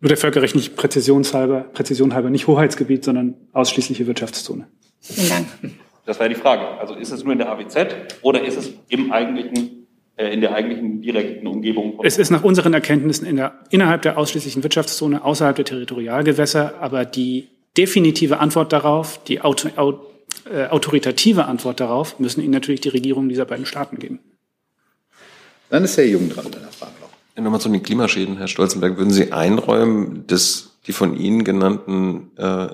[0.00, 4.66] Nur der völkerrechtlich präzisionshalber, Präzision halber nicht Hoheitsgebiet, sondern ausschließliche Wirtschaftszone.
[5.00, 5.46] Vielen Dank.
[6.04, 6.66] Das wäre die Frage.
[6.80, 7.76] Also ist es nur in der AWZ
[8.22, 9.75] oder ist es im eigentlichen
[10.16, 12.00] in der eigentlichen direkten Umgebung.
[12.02, 17.04] Es ist nach unseren Erkenntnissen in der, innerhalb der ausschließlichen Wirtschaftszone, außerhalb der Territorialgewässer, aber
[17.04, 19.68] die definitive Antwort darauf, die auto,
[20.50, 24.20] äh, autoritative Antwort darauf, müssen Ihnen natürlich die Regierungen dieser beiden Staaten geben.
[25.68, 27.42] Dann ist Herr Jung dran mit einer Frage noch.
[27.42, 28.96] Nochmal zu den Klimaschäden, Herr Stolzenberg.
[28.96, 32.68] Würden Sie einräumen, dass die von Ihnen genannten äh,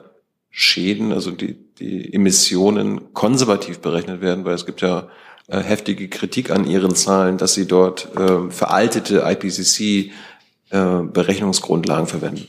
[0.51, 4.45] Schäden, also die, die Emissionen konservativ berechnet werden?
[4.45, 5.09] Weil es gibt ja
[5.49, 12.49] äh, heftige Kritik an ihren Zahlen, dass sie dort äh, veraltete IPCC-Berechnungsgrundlagen äh, verwenden.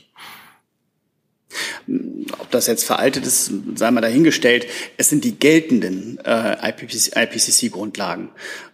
[2.38, 4.66] Ob das jetzt veraltet ist, sei mal dahingestellt.
[4.96, 8.30] Es sind die geltenden äh, IPCC-Grundlagen.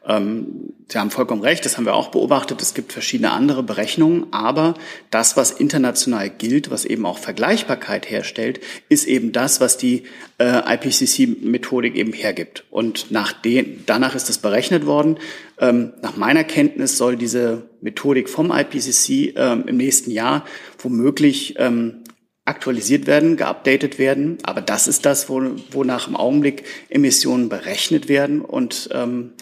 [0.07, 2.61] Ähm, Sie haben vollkommen recht, das haben wir auch beobachtet.
[2.61, 4.75] Es gibt verschiedene andere Berechnungen, aber
[5.11, 10.03] das, was international gilt, was eben auch Vergleichbarkeit herstellt, ist eben das, was die
[10.39, 12.65] äh, IPCC-Methodik eben hergibt.
[12.71, 15.19] Und nach den, danach ist das berechnet worden.
[15.61, 20.45] Ähm, nach meiner Kenntnis soll diese Methodik vom IPCC ähm, im nächsten Jahr
[20.81, 22.03] womöglich ähm,
[22.51, 24.39] aktualisiert werden, geupdatet werden.
[24.43, 28.43] Aber das ist das, wo, wonach im Augenblick Emissionen berechnet werden.
[28.43, 29.33] Und ähm,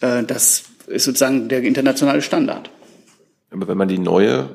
[0.00, 2.70] äh, das ist sozusagen der internationale Standard.
[3.50, 4.48] Aber wenn man die neue,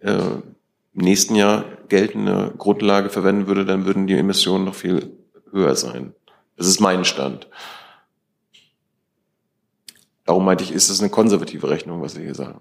[0.00, 5.10] äh, im nächsten Jahr geltende Grundlage verwenden würde, dann würden die Emissionen noch viel
[5.50, 6.14] höher sein.
[6.56, 7.48] Das ist mein Stand.
[10.24, 12.60] Darum meinte ich, ist es eine konservative Rechnung, was Sie hier sagen.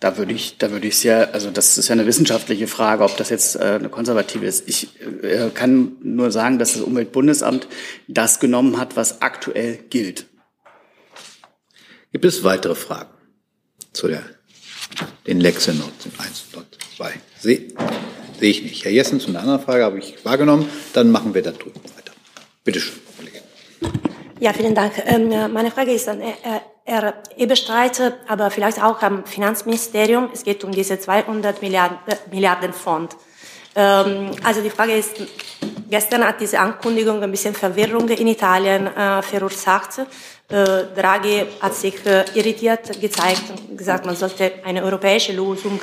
[0.00, 3.16] Da würde ich, da würde ich sehr, also das ist ja eine wissenschaftliche Frage, ob
[3.16, 4.68] das jetzt äh, eine konservative ist.
[4.68, 7.68] Ich äh, kann nur sagen, dass das Umweltbundesamt
[8.08, 10.26] das genommen hat, was aktuell gilt.
[12.12, 13.10] Gibt es weitere Fragen
[13.92, 14.22] zu der,
[15.26, 16.66] den Lexen und 1 und
[16.96, 17.12] 2?
[17.40, 17.74] Sehe
[18.38, 18.84] seh ich nicht.
[18.84, 20.68] Herr Jessen, zu einer anderen Frage habe ich wahrgenommen.
[20.92, 22.12] Dann machen wir da drüben weiter.
[22.62, 23.42] Bitte schön, Kollege.
[24.40, 24.94] Ja, vielen Dank.
[25.06, 26.20] Ähm, meine Frage ist an
[26.84, 30.28] Herr Eberstreit, aber vielleicht auch am Finanzministerium.
[30.32, 33.16] Es geht um diese 200 Milliarden, äh, Milliarden Fonds.
[33.76, 35.22] Ähm, also die Frage ist,
[35.88, 39.98] gestern hat diese Ankündigung ein bisschen Verwirrung in Italien äh, verursacht.
[39.98, 40.04] Äh,
[40.96, 45.80] Draghi hat sich äh, irritiert gezeigt und gesagt, man sollte eine europäische Lösung äh,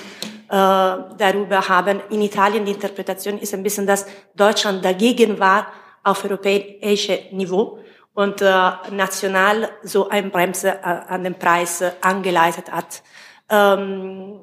[0.49, 2.01] darüber haben.
[2.09, 5.67] In Italien die Interpretation ist ein bisschen, dass Deutschland dagegen war
[6.03, 7.80] auf europäischem Niveau
[8.13, 13.03] und äh, national so eine Bremse äh, an den Preis äh, angeleitet hat.
[13.49, 14.41] Ähm,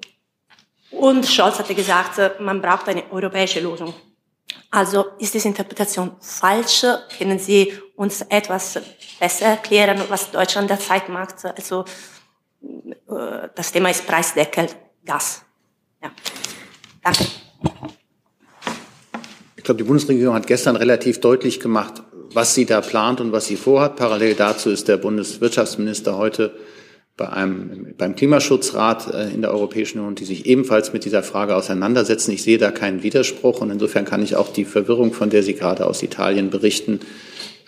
[0.91, 3.93] und Scholz hatte gesagt, man braucht eine europäische Lösung.
[4.71, 6.85] Also ist diese Interpretation falsch?
[7.17, 8.81] Können Sie uns etwas
[9.19, 11.45] besser erklären, was Deutschland derzeit macht?
[11.45, 11.85] Also
[12.63, 14.69] äh, das Thema ist Preisdeckel,
[15.05, 15.43] Gas.
[16.03, 16.11] Ja.
[17.03, 17.25] Danke.
[19.57, 23.47] Ich glaube, die Bundesregierung hat gestern relativ deutlich gemacht, was sie da plant und was
[23.47, 23.97] sie vorhat.
[23.97, 26.53] Parallel dazu ist der Bundeswirtschaftsminister heute
[27.17, 31.57] bei einem, beim Klimaschutzrat äh, in der Europäischen Union, die sich ebenfalls mit dieser Frage
[31.57, 32.31] auseinandersetzen.
[32.31, 35.55] Ich sehe da keinen Widerspruch und insofern kann ich auch die Verwirrung, von der Sie
[35.55, 37.01] gerade aus Italien berichten,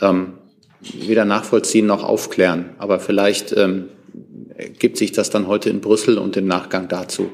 [0.01, 0.35] ähm,
[0.81, 2.71] weder nachvollziehen noch aufklären.
[2.79, 3.89] Aber vielleicht ähm,
[4.79, 7.31] gibt sich das dann heute in Brüssel und im Nachgang dazu.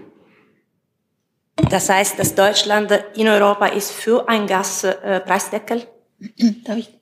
[1.71, 5.83] Das heißt, dass Deutschland in Europa ist für einen Gaspreisdeckel?
[6.21, 6.96] Äh, Darf ich?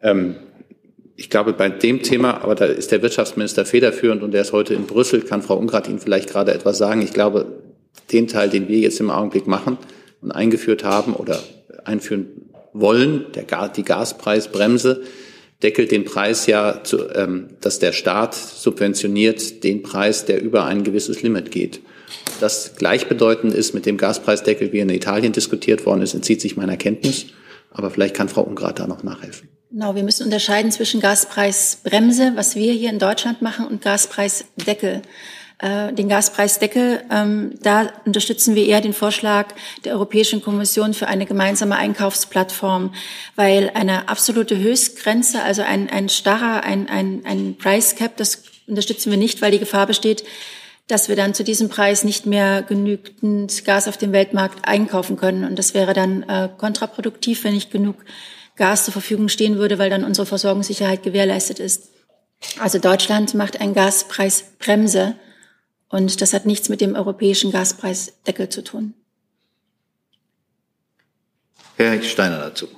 [0.00, 0.36] Ähm,
[1.16, 4.74] ich glaube, bei dem Thema, aber da ist der Wirtschaftsminister federführend und der ist heute
[4.74, 7.02] in Brüssel, kann Frau Ungrad Ihnen vielleicht gerade etwas sagen.
[7.02, 7.46] Ich glaube,
[8.12, 9.78] den Teil, den wir jetzt im Augenblick machen
[10.20, 11.40] und eingeführt haben oder
[11.84, 15.02] einführen wollen, der, die Gaspreisbremse,
[15.62, 20.82] deckelt den Preis ja, zu, ähm, dass der Staat subventioniert den Preis, der über ein
[20.82, 21.80] gewisses Limit geht.
[22.40, 26.56] Das gleichbedeutend ist mit dem Gaspreisdeckel, wie er in Italien diskutiert worden ist, entzieht sich
[26.56, 27.26] meiner Kenntnis.
[27.74, 29.48] Aber vielleicht kann Frau Ungrad da noch nachhelfen.
[29.70, 35.02] Genau, wir müssen unterscheiden zwischen Gaspreisbremse, was wir hier in Deutschland machen, und Gaspreisdeckel.
[35.58, 39.48] Äh, den Gaspreisdeckel, ähm, da unterstützen wir eher den Vorschlag
[39.84, 42.92] der Europäischen Kommission für eine gemeinsame Einkaufsplattform,
[43.36, 49.10] weil eine absolute Höchstgrenze, also ein, ein starrer, ein, ein, ein Price Cap, das unterstützen
[49.10, 50.24] wir nicht, weil die Gefahr besteht,
[50.86, 55.44] dass wir dann zu diesem Preis nicht mehr genügend Gas auf dem Weltmarkt einkaufen können.
[55.44, 57.96] Und das wäre dann äh, kontraproduktiv, wenn nicht genug
[58.56, 61.90] Gas zur Verfügung stehen würde, weil dann unsere Versorgungssicherheit gewährleistet ist.
[62.60, 65.14] Also Deutschland macht eine Gaspreisbremse
[65.88, 68.94] und das hat nichts mit dem europäischen Gaspreisdeckel zu tun.
[71.76, 72.68] Herr Steiner dazu.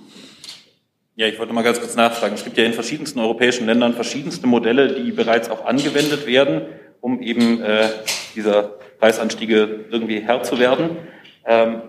[1.16, 2.34] Ja, ich wollte mal ganz kurz nachfragen.
[2.34, 6.62] Es gibt ja in verschiedensten europäischen Ländern verschiedenste Modelle, die bereits auch angewendet werden,
[7.00, 7.88] um eben äh,
[8.34, 10.96] dieser Preisanstiege irgendwie Herr zu werden.
[11.44, 11.82] Ähm,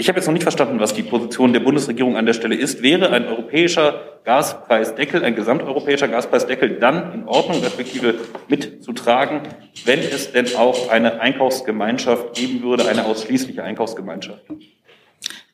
[0.00, 2.82] ich habe jetzt noch nicht verstanden, was die Position der Bundesregierung an der Stelle ist.
[2.82, 8.14] Wäre ein europäischer Gaspreisdeckel, ein gesamteuropäischer Gaspreisdeckel dann in Ordnung, respektive
[8.48, 9.42] mitzutragen,
[9.84, 14.42] wenn es denn auch eine Einkaufsgemeinschaft geben würde, eine ausschließliche Einkaufsgemeinschaft?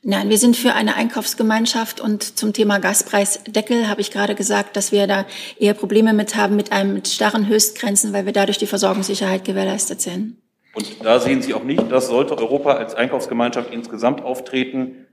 [0.08, 4.92] Nein, wir sind für eine Einkaufsgemeinschaft und zum Thema Gaspreisdeckel habe ich gerade gesagt, dass
[4.92, 5.26] wir da
[5.58, 10.00] eher Probleme mit haben mit einem mit starren Höchstgrenzen, weil wir dadurch die Versorgungssicherheit gewährleistet
[10.00, 10.40] sehen.
[10.74, 15.08] Und da sehen Sie auch nicht, dass sollte Europa als Einkaufsgemeinschaft insgesamt auftreten,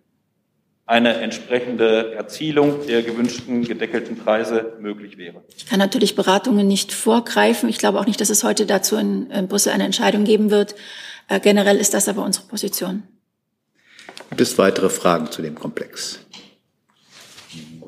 [0.85, 5.41] eine entsprechende Erzielung der gewünschten gedeckelten Preise möglich wäre.
[5.57, 7.67] Ich kann natürlich Beratungen nicht vorgreifen.
[7.67, 10.75] Ich glaube auch nicht, dass es heute dazu in, Brüssel eine Entscheidung geben wird.
[11.29, 13.01] Äh, generell ist das aber unsere Position.
[14.33, 16.19] Gibt es weitere Fragen zu dem Komplex?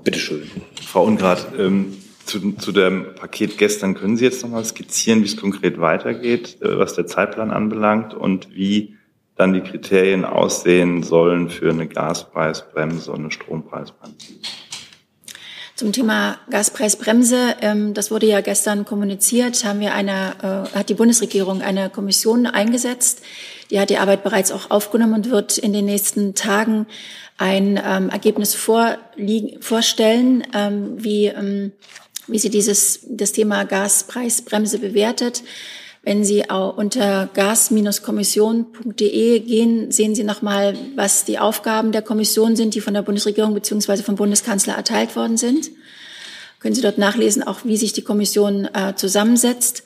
[0.04, 0.44] Bitte schön.
[0.80, 5.26] Frau Ungrad, ähm, zu, zu dem Paket gestern können Sie jetzt noch mal skizzieren, wie
[5.26, 8.96] es konkret weitergeht, äh, was der Zeitplan anbelangt und wie
[9.36, 14.36] dann die Kriterien aussehen sollen für eine Gaspreisbremse und eine Strompreisbremse?
[15.76, 20.94] Zum Thema Gaspreisbremse, ähm, das wurde ja gestern kommuniziert, haben wir eine, äh, hat die
[20.94, 23.22] Bundesregierung eine Kommission eingesetzt.
[23.70, 26.88] Die hat die Arbeit bereits auch aufgenommen und wird in den nächsten Tagen
[27.38, 31.34] ein ähm, Ergebnis vorliegen, vorstellen, ähm, wie,
[32.28, 35.44] wie sie dieses, das Thema Gaspreisbremse bewertet.
[36.06, 42.76] Wenn Sie auch unter gas-kommission.de gehen, sehen Sie nochmal, was die Aufgaben der Kommission sind,
[42.76, 45.72] die von der Bundesregierung beziehungsweise vom Bundeskanzler erteilt worden sind.
[46.60, 49.84] Können Sie dort nachlesen, auch wie sich die Kommission äh, zusammensetzt.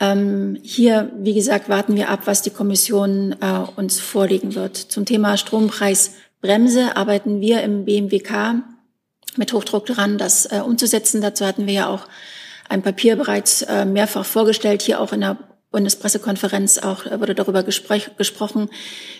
[0.00, 4.74] Ähm, hier, wie gesagt, warten wir ab, was die Kommission äh, uns vorlegen wird.
[4.74, 8.62] Zum Thema Strompreisbremse arbeiten wir im BMWK
[9.36, 11.20] mit Hochdruck daran, das äh, umzusetzen.
[11.20, 12.08] Dazu hatten wir ja auch
[12.70, 15.36] ein Papier bereits äh, mehrfach vorgestellt, hier auch in der
[15.70, 18.70] Bundespressekonferenz auch wurde darüber gesprochen,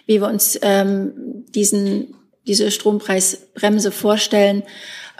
[0.07, 2.15] wie wir uns ähm, diesen,
[2.47, 4.63] diese Strompreisbremse vorstellen.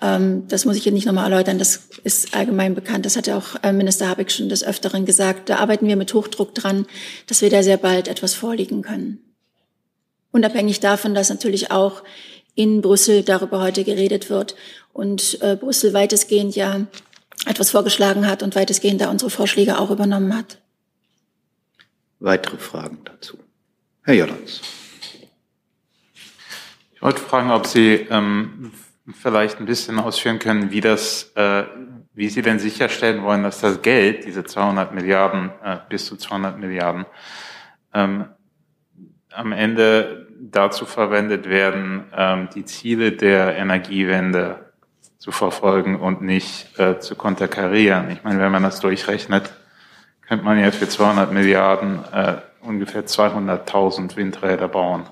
[0.01, 1.59] Ähm, das muss ich hier nicht nochmal erläutern.
[1.59, 3.05] Das ist allgemein bekannt.
[3.05, 5.51] Das hat ja auch äh, Minister Habeck schon des Öfteren gesagt.
[5.51, 6.87] Da arbeiten wir mit Hochdruck dran,
[7.27, 9.19] dass wir da sehr bald etwas vorlegen können.
[10.33, 12.03] Unabhängig davon, dass natürlich auch
[12.55, 14.57] in Brüssel darüber heute geredet wird
[14.95, 16.87] und äh, Brüssel weitestgehend ja
[17.47, 20.59] etwas vorgeschlagen hat und weitestgehend da unsere Vorschläge auch übernommen hat
[22.21, 23.39] weitere Fragen dazu?
[24.05, 24.63] Herr Jordans.
[26.95, 28.73] Ich wollte fragen, ob Sie ähm,
[29.13, 31.65] vielleicht ein bisschen ausführen können, wie das, äh,
[32.15, 36.59] wie Sie denn sicherstellen wollen, dass das Geld, diese 200 Milliarden, äh, bis zu 200
[36.59, 37.07] Milliarden,
[37.95, 38.27] ähm,
[39.31, 44.73] am Ende dazu verwendet werden, ähm, die Ziele der Energiewende
[45.19, 48.11] zu verfolgen und nicht äh, zu konterkarieren.
[48.11, 49.53] Ich meine, wenn man das durchrechnet,
[50.29, 55.09] könnte man ja für 200 Milliarden äh, ungefähr 200.000 Windräder bauen.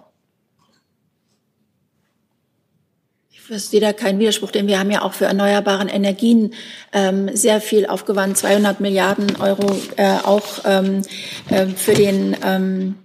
[3.30, 6.52] Ich verstehe da keinen Widerspruch, denn wir haben ja auch für erneuerbare Energien
[6.92, 11.02] ähm, sehr viel aufgewandt, 200 Milliarden Euro äh, auch ähm,
[11.48, 12.96] äh, für den ähm,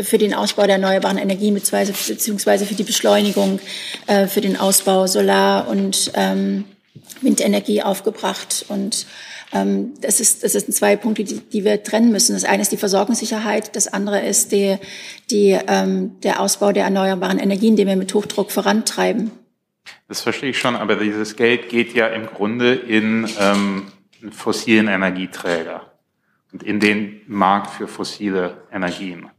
[0.00, 3.60] für den Ausbau der erneuerbaren Energien beziehungsweise für die Beschleunigung,
[4.06, 6.64] äh, für den Ausbau Solar- und ähm,
[7.20, 9.06] Windenergie aufgebracht und
[9.50, 12.34] das, ist, das sind zwei Punkte, die, die wir trennen müssen.
[12.34, 14.76] Das eine ist die Versorgungssicherheit, das andere ist die,
[15.30, 19.30] die, ähm, der Ausbau der erneuerbaren Energien, den wir mit Hochdruck vorantreiben.
[20.06, 23.86] Das verstehe ich schon, aber dieses Geld geht ja im Grunde in ähm,
[24.30, 25.92] fossilen Energieträger
[26.52, 29.30] und in den Markt für fossile Energien.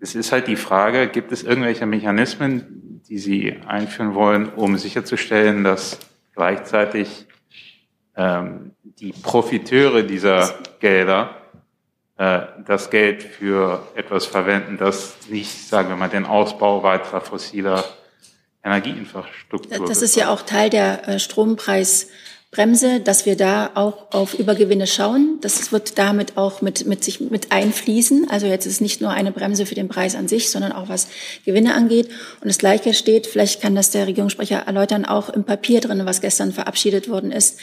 [0.00, 5.64] Es ist halt die Frage, gibt es irgendwelche Mechanismen, die Sie einführen wollen, um sicherzustellen,
[5.64, 5.98] dass
[6.34, 7.26] gleichzeitig
[8.16, 11.42] ähm, die Profiteure dieser Gelder
[12.18, 17.84] äh, das Geld für etwas verwenden, das nicht, sagen wir mal, den Ausbau weiterer fossiler
[18.62, 19.86] Energieinfrastruktur.
[19.88, 22.08] Das ist ja auch Teil der äh, Strompreis.
[22.54, 25.38] Bremse, dass wir da auch auf Übergewinne schauen.
[25.40, 28.28] Das wird damit auch mit, mit sich mit einfließen.
[28.28, 31.08] Also jetzt ist nicht nur eine Bremse für den Preis an sich, sondern auch was
[31.46, 32.10] Gewinne angeht.
[32.42, 36.20] Und das Gleiche steht, vielleicht kann das der Regierungssprecher erläutern, auch im Papier drin, was
[36.20, 37.58] gestern verabschiedet worden ist.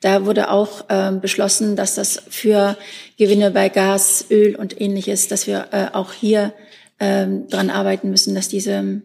[0.00, 2.76] Da wurde auch ähm, beschlossen, dass das für
[3.16, 6.52] Gewinne bei Gas, Öl und ähnliches, dass wir äh, auch hier
[7.00, 9.02] ähm, dran arbeiten müssen, dass diese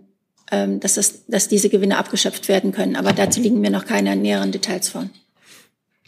[0.54, 2.96] ähm, dass, das, dass diese Gewinne abgeschöpft werden können.
[2.96, 5.10] Aber dazu liegen mir noch keine näheren Details vor.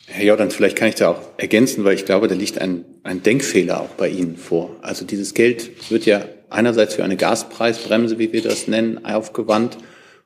[0.07, 3.23] Herr Jordan, vielleicht kann ich da auch ergänzen, weil ich glaube, da liegt ein, ein
[3.23, 4.75] Denkfehler auch bei Ihnen vor.
[4.83, 9.77] Also dieses Geld wird ja einerseits für eine Gaspreisbremse, wie wir das nennen, aufgewandt,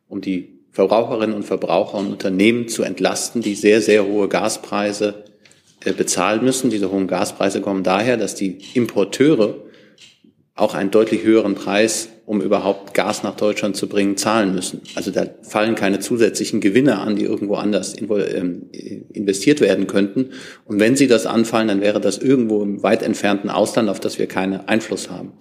[0.09, 5.25] um die Verbraucherinnen und Verbraucher und Unternehmen zu entlasten, die sehr, sehr hohe Gaspreise
[5.83, 6.69] äh, bezahlen müssen.
[6.69, 9.55] Diese hohen Gaspreise kommen daher, dass die Importeure
[10.55, 14.79] auch einen deutlich höheren Preis, um überhaupt Gas nach Deutschland zu bringen, zahlen müssen.
[14.95, 18.69] Also da fallen keine zusätzlichen Gewinne an, die irgendwo anders ähm,
[19.11, 20.29] investiert werden könnten.
[20.63, 24.17] Und wenn sie das anfallen, dann wäre das irgendwo im weit entfernten Ausland, auf das
[24.17, 25.33] wir keinen Einfluss haben.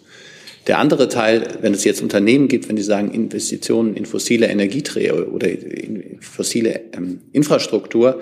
[0.69, 5.33] Der andere Teil, wenn es jetzt Unternehmen gibt, wenn die sagen Investitionen in fossile Energieträger
[5.33, 8.21] oder in fossile ähm, Infrastruktur,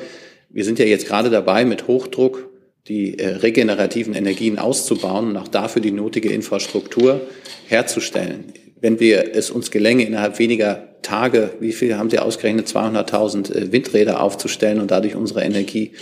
[0.48, 2.48] wir sind ja jetzt gerade dabei, mit Hochdruck
[2.86, 7.20] die äh, regenerativen Energien auszubauen und auch dafür die nötige Infrastruktur
[7.66, 8.44] herzustellen.
[8.80, 13.72] Wenn wir es uns gelänge, innerhalb weniger Tage, wie viel haben Sie ausgerechnet, 200.000 äh,
[13.72, 15.92] Windräder aufzustellen und dadurch unsere Energie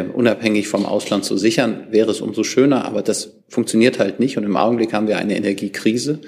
[0.00, 4.44] unabhängig vom Ausland zu sichern, wäre es umso schöner, aber das funktioniert halt nicht und
[4.44, 6.20] im Augenblick haben wir eine Energiekrise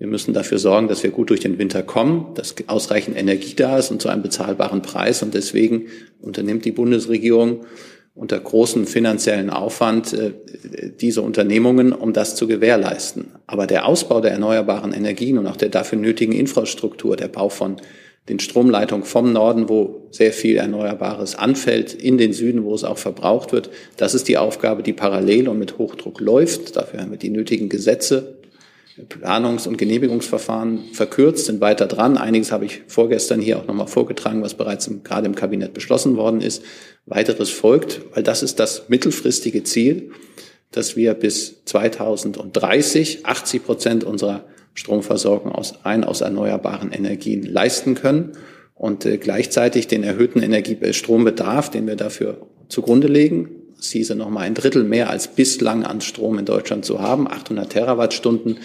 [0.00, 3.76] Wir müssen dafür sorgen, dass wir gut durch den Winter kommen, dass ausreichend Energie da
[3.76, 5.22] ist und zu einem bezahlbaren Preis.
[5.22, 5.88] Und deswegen
[6.22, 7.66] unternimmt die Bundesregierung
[8.14, 10.32] unter großem finanziellen Aufwand äh,
[10.98, 13.32] diese Unternehmungen, um das zu gewährleisten.
[13.46, 17.76] Aber der Ausbau der erneuerbaren Energien und auch der dafür nötigen Infrastruktur, der Bau von
[18.30, 22.98] den Stromleitungen vom Norden, wo sehr viel Erneuerbares anfällt, in den Süden, wo es auch
[22.98, 26.76] verbraucht wird, das ist die Aufgabe, die parallel und mit Hochdruck läuft.
[26.76, 28.36] Dafür haben wir die nötigen Gesetze
[29.08, 32.18] Planungs- und Genehmigungsverfahren verkürzt, sind weiter dran.
[32.18, 36.16] Einiges habe ich vorgestern hier auch nochmal vorgetragen, was bereits im, gerade im Kabinett beschlossen
[36.16, 36.62] worden ist.
[37.06, 40.10] Weiteres folgt, weil das ist das mittelfristige Ziel,
[40.70, 44.44] dass wir bis 2030 80 Prozent unserer
[44.74, 48.32] Stromversorgung aus, rein aus erneuerbaren Energien leisten können
[48.74, 54.54] und äh, gleichzeitig den erhöhten Energiestrombedarf, den wir dafür zugrunde legen, es hieße nochmal ein
[54.54, 58.58] Drittel mehr als bislang an Strom in Deutschland zu haben, 800 Terawattstunden,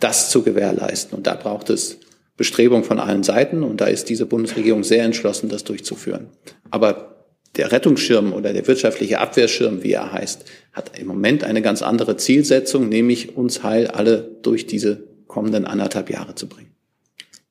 [0.00, 1.16] das zu gewährleisten.
[1.16, 1.98] Und da braucht es
[2.36, 6.28] Bestrebung von allen Seiten und da ist diese Bundesregierung sehr entschlossen, das durchzuführen.
[6.70, 7.26] Aber
[7.56, 12.16] der Rettungsschirm oder der wirtschaftliche Abwehrschirm, wie er heißt, hat im Moment eine ganz andere
[12.16, 16.70] Zielsetzung, nämlich uns heil alle durch diese kommenden anderthalb Jahre zu bringen.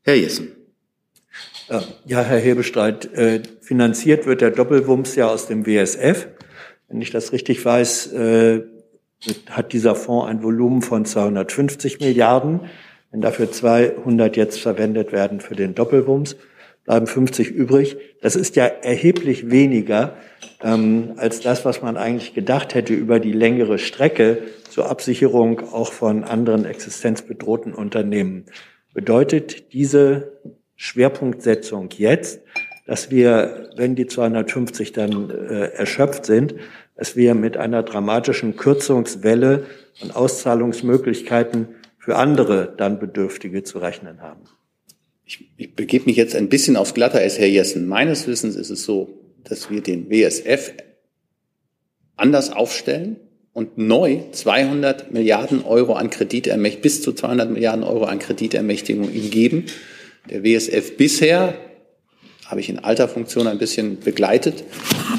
[0.03, 0.49] Herr Jessen.
[2.05, 6.27] Ja, Herr Hebestreit, äh, finanziert wird der Doppelwumms ja aus dem WSF.
[6.89, 8.61] Wenn ich das richtig weiß, äh,
[9.49, 12.61] hat dieser Fonds ein Volumen von 250 Milliarden.
[13.09, 16.36] Wenn dafür 200 jetzt verwendet werden für den Doppelwumms,
[16.84, 17.97] bleiben 50 übrig.
[18.21, 20.17] Das ist ja erheblich weniger
[20.61, 24.39] ähm, als das, was man eigentlich gedacht hätte über die längere Strecke
[24.72, 28.45] zur Absicherung auch von anderen existenzbedrohten Unternehmen.
[28.93, 30.39] Bedeutet diese
[30.78, 32.41] Schwerpunktsetzung jetzt,
[32.88, 36.55] dass wir, wenn die 250 dann äh, erschöpft sind,
[36.95, 39.65] dass wir mit einer dramatischen Kürzungswelle
[40.01, 41.67] und Auszahlungsmöglichkeiten
[41.97, 44.41] für andere dann Bedürftige zu rechnen haben.
[45.26, 47.88] Ich, ich begebe mich jetzt ein bisschen aufs Glatteis, Herr Jessen.
[47.88, 50.74] Meines Wissens ist es so, dass wir den WSF
[52.15, 53.17] anders aufstellen
[53.54, 59.30] und neu 200 Milliarden Euro an Kreditermächtigung, bis zu 200 Milliarden Euro an Kreditermächtigung ihm
[59.30, 59.66] geben.
[60.30, 61.54] Der WSF bisher
[62.45, 64.66] habe ich in alter Funktion ein bisschen begleitet,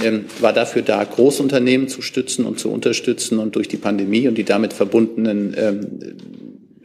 [0.05, 4.37] ähm, war dafür da, Großunternehmen zu stützen und zu unterstützen und durch die Pandemie und
[4.37, 5.80] die damit verbundenen ähm,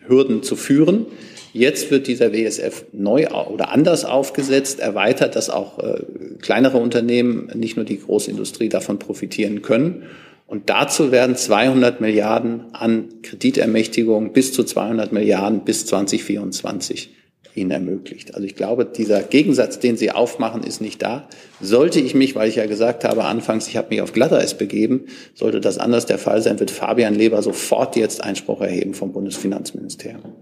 [0.08, 1.06] Hürden zu führen.
[1.52, 6.02] Jetzt wird dieser WSF neu oder anders aufgesetzt, erweitert, dass auch äh,
[6.42, 10.04] kleinere Unternehmen, nicht nur die Großindustrie, davon profitieren können.
[10.48, 17.14] Und dazu werden 200 Milliarden an Kreditermächtigung bis zu 200 Milliarden bis 2024
[17.54, 18.36] ihnen ermöglicht.
[18.36, 21.28] Also ich glaube, dieser Gegensatz, den Sie aufmachen, ist nicht da.
[21.60, 25.08] Sollte ich mich, weil ich ja gesagt habe anfangs, ich habe mich auf Glatteis begeben,
[25.34, 30.36] sollte das anders der Fall sein, wird Fabian Leber sofort jetzt Einspruch erheben vom Bundesfinanzministerium.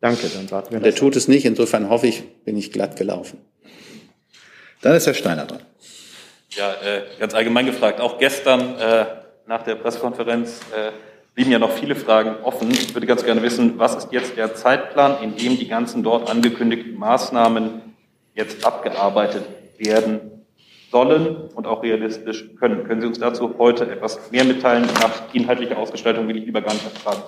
[0.00, 0.80] Danke, dann warten wir.
[0.80, 3.38] Der tut es nicht, insofern hoffe ich, bin ich glatt gelaufen.
[4.80, 5.60] Dann ist Herr Steiner dran.
[6.56, 9.04] Ja, äh, ganz allgemein gefragt, auch gestern äh,
[9.50, 10.92] nach der Pressekonferenz äh,
[11.34, 12.70] blieben ja noch viele Fragen offen.
[12.70, 16.30] Ich würde ganz gerne wissen, was ist jetzt der Zeitplan, in dem die ganzen dort
[16.30, 17.82] angekündigten Maßnahmen
[18.36, 19.42] jetzt abgearbeitet
[19.76, 20.20] werden
[20.92, 22.86] sollen und auch realistisch können.
[22.86, 24.84] Können Sie uns dazu heute etwas mehr mitteilen?
[24.84, 27.22] Nach inhaltlicher Ausgestaltung will ich lieber gar nicht erfragen.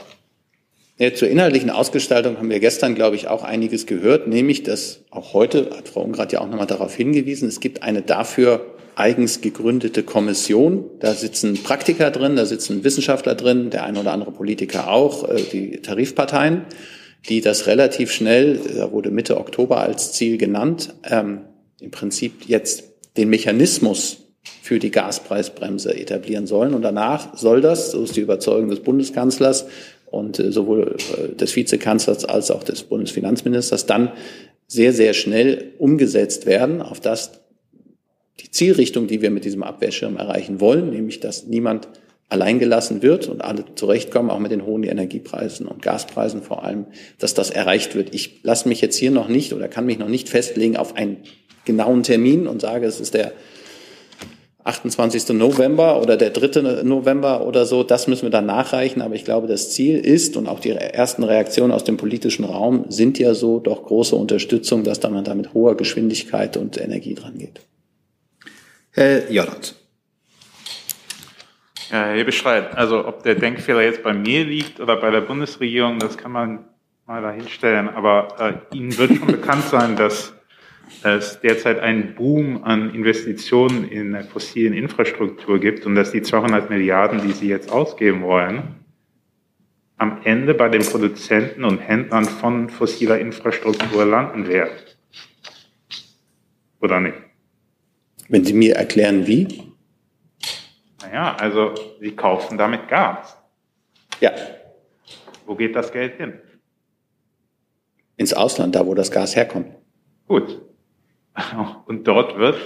[0.99, 5.33] Ja, zur inhaltlichen Ausgestaltung haben wir gestern, glaube ich, auch einiges gehört, nämlich, dass auch
[5.33, 10.03] heute, hat Frau Ungrad ja auch nochmal darauf hingewiesen, es gibt eine dafür eigens gegründete
[10.03, 10.85] Kommission.
[11.01, 15.43] Da sitzen Praktiker drin, da sitzen Wissenschaftler drin, der ein oder andere Politiker auch, äh,
[15.53, 16.63] die Tarifparteien,
[17.29, 21.43] die das relativ schnell, da wurde Mitte Oktober als Ziel genannt, ähm,
[21.81, 22.85] im Prinzip jetzt
[23.17, 24.19] den Mechanismus
[24.63, 26.75] für die Gaspreisbremse etablieren sollen.
[26.75, 29.67] Und danach soll das, so ist die Überzeugung des Bundeskanzlers
[30.07, 34.13] und äh, sowohl äh, des Vizekanzlers als auch des Bundesfinanzministers, dann
[34.67, 37.42] sehr, sehr schnell umgesetzt werden, auf das
[38.41, 41.89] die Zielrichtung, die wir mit diesem Abwehrschirm erreichen wollen, nämlich dass niemand
[42.29, 46.87] alleingelassen wird und alle zurechtkommen, auch mit den hohen Energiepreisen und Gaspreisen vor allem,
[47.19, 48.15] dass das erreicht wird.
[48.15, 51.19] Ich lasse mich jetzt hier noch nicht oder kann mich noch nicht festlegen auf einen
[51.67, 53.33] genauen Termin und sage, es ist der
[54.65, 55.31] 28.
[55.31, 56.83] November oder der 3.
[56.85, 59.03] November oder so, das müssen wir dann nachreichen.
[59.03, 62.87] Aber ich glaube, das Ziel ist und auch die ersten Reaktionen aus dem politischen Raum
[62.89, 67.39] sind ja so doch große Unterstützung, dass man da mit hoher Geschwindigkeit und Energie dran
[67.39, 67.61] geht.
[68.95, 69.75] Herr Jordans.
[71.91, 75.99] Ja, Herr Beschreit, also ob der Denkfehler jetzt bei mir liegt oder bei der Bundesregierung,
[75.99, 76.65] das kann man
[77.07, 77.89] mal dahinstellen.
[77.89, 80.35] Aber äh, Ihnen wird schon bekannt sein, dass
[81.03, 86.69] es derzeit einen Boom an Investitionen in der fossilen Infrastruktur gibt und dass die 200
[86.69, 88.75] Milliarden, die Sie jetzt ausgeben wollen,
[89.97, 94.77] am Ende bei den Produzenten und Händlern von fossiler Infrastruktur landen werden.
[96.81, 97.32] Oder nicht?
[98.33, 99.47] Wenn Sie mir erklären, wie?
[101.03, 103.37] Naja, also Sie kaufen damit Gas.
[104.21, 104.33] Ja.
[105.45, 106.41] Wo geht das Geld hin?
[108.17, 109.75] Ins Ausland, da wo das Gas herkommt.
[110.27, 110.63] Gut.
[111.85, 112.57] Und dort wird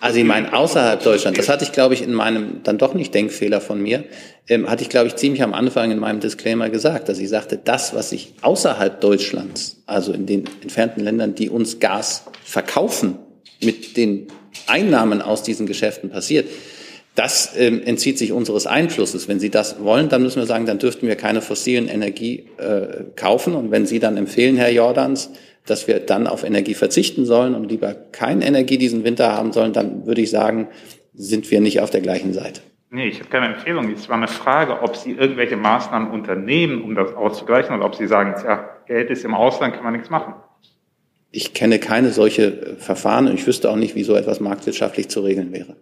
[0.00, 3.14] also ich meine, außerhalb Deutschland, das hatte ich, glaube ich, in meinem dann doch nicht
[3.14, 4.04] Denkfehler von mir,
[4.48, 7.58] ähm, hatte ich, glaube ich, ziemlich am Anfang in meinem Disclaimer gesagt, dass ich sagte,
[7.62, 13.18] das, was sich außerhalb Deutschlands, also in den entfernten Ländern, die uns Gas verkaufen,
[13.60, 14.28] mit den
[14.66, 16.48] Einnahmen aus diesen Geschäften passiert,
[17.14, 19.26] das ähm, entzieht sich unseres Einflusses.
[19.26, 23.04] Wenn Sie das wollen, dann müssen wir sagen, dann dürften wir keine fossilen Energie äh,
[23.16, 23.54] kaufen.
[23.54, 25.30] Und wenn Sie dann empfehlen, Herr Jordans,
[25.66, 29.72] dass wir dann auf Energie verzichten sollen und lieber keine Energie diesen Winter haben sollen,
[29.72, 30.68] dann würde ich sagen,
[31.12, 32.60] sind wir nicht auf der gleichen Seite.
[32.90, 33.92] Nee, ich habe keine Empfehlung.
[33.92, 38.06] Es war eine Frage, ob Sie irgendwelche Maßnahmen unternehmen, um das auszugleichen, oder ob Sie
[38.06, 40.34] sagen, ja, Geld ist im Ausland, kann man nichts machen.
[41.30, 45.08] Ich kenne keine solche äh, Verfahren und ich wüsste auch nicht, wie so etwas marktwirtschaftlich
[45.08, 45.76] zu regeln wäre.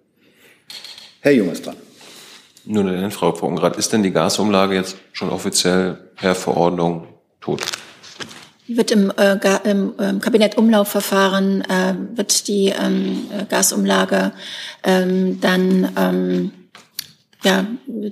[1.20, 1.76] Herr Jung ist dran.
[2.64, 3.76] Nur eine Frau Ungrad.
[3.76, 7.06] Ist denn die Gasumlage jetzt schon offiziell per Verordnung
[7.40, 7.62] tot?
[8.68, 14.32] wird im, äh, im ähm, Kabinettumlaufverfahren äh, wird die ähm, Gasumlage
[14.82, 16.50] ähm, dann ähm,
[17.44, 17.64] ja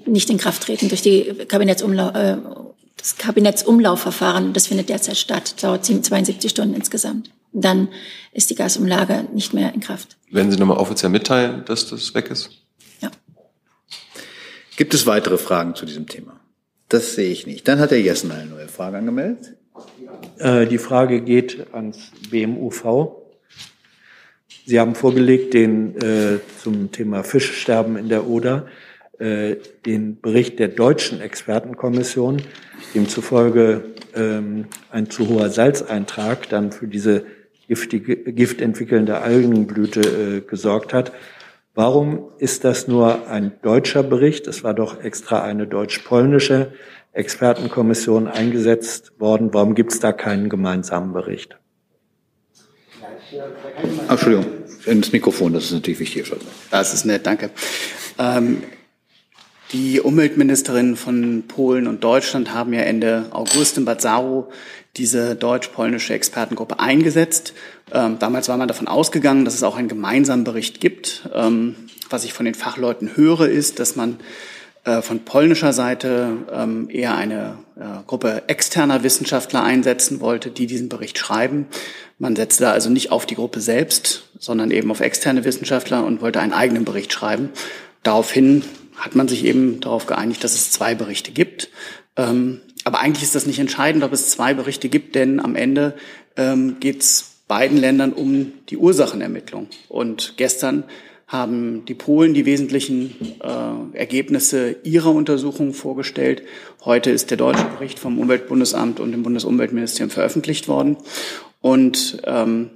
[0.06, 2.36] nicht in Kraft treten durch die Kabinettsumlauf äh,
[3.04, 4.54] das Kabinettsumlaufverfahren.
[4.54, 7.30] Das findet derzeit statt, dauert 72 Stunden insgesamt.
[7.52, 7.88] Dann
[8.32, 10.16] ist die Gasumlage nicht mehr in Kraft.
[10.30, 12.50] Werden Sie nochmal offiziell mitteilen, dass das weg ist?
[13.02, 13.10] Ja.
[14.76, 16.40] Gibt es weitere Fragen zu diesem Thema?
[16.88, 17.68] Das sehe ich nicht.
[17.68, 19.54] Dann hat Herr Jessen eine neue Frage angemeldet.
[20.38, 23.16] Äh, die Frage geht ans BMUV.
[24.64, 28.66] Sie haben vorgelegt den äh, zum Thema Fischsterben in der Oder
[29.18, 29.56] äh,
[29.86, 32.42] den Bericht der deutschen Expertenkommission,
[32.94, 33.84] demzufolge
[34.14, 37.24] ähm, ein zu hoher Salzeintrag dann für diese
[37.68, 41.12] giftige, giftentwickelnde Algenblüte äh, gesorgt hat.
[41.74, 44.46] Warum ist das nur ein deutscher Bericht?
[44.46, 46.72] Es war doch extra eine deutsch-polnische
[47.12, 49.52] Expertenkommission eingesetzt worden.
[49.52, 51.56] Warum gibt es da keinen gemeinsamen Bericht?
[54.08, 54.46] Entschuldigung,
[54.86, 56.32] ins Mikrofon, das ist natürlich wichtig.
[56.70, 57.50] Das ist nett, danke.
[58.18, 58.62] Ähm,
[59.72, 64.50] die Umweltministerinnen von Polen und Deutschland haben ja Ende August in Bad Saro
[64.96, 67.54] diese deutsch-polnische Expertengruppe eingesetzt.
[67.92, 71.28] Ähm, damals war man davon ausgegangen, dass es auch einen gemeinsamen Bericht gibt.
[71.34, 71.74] Ähm,
[72.10, 74.18] was ich von den Fachleuten höre, ist, dass man
[74.84, 80.88] äh, von polnischer Seite ähm, eher eine äh, Gruppe externer Wissenschaftler einsetzen wollte, die diesen
[80.88, 81.66] Bericht schreiben.
[82.18, 86.40] Man setzte also nicht auf die Gruppe selbst, sondern eben auf externe Wissenschaftler und wollte
[86.40, 87.50] einen eigenen Bericht schreiben.
[88.02, 88.62] Daraufhin
[88.96, 91.70] hat man sich eben darauf geeinigt, dass es zwei Berichte gibt.
[92.16, 95.94] Ähm, aber eigentlich ist das nicht entscheidend, ob es zwei Berichte gibt, denn am Ende
[96.36, 99.68] ähm, geht es beiden Ländern um die Ursachenermittlung.
[99.88, 100.84] Und gestern
[101.26, 106.42] haben die Polen die wesentlichen äh, Ergebnisse ihrer Untersuchung vorgestellt.
[106.84, 110.96] Heute ist der deutsche Bericht vom Umweltbundesamt und dem Bundesumweltministerium veröffentlicht worden.
[111.60, 112.70] Und ähm,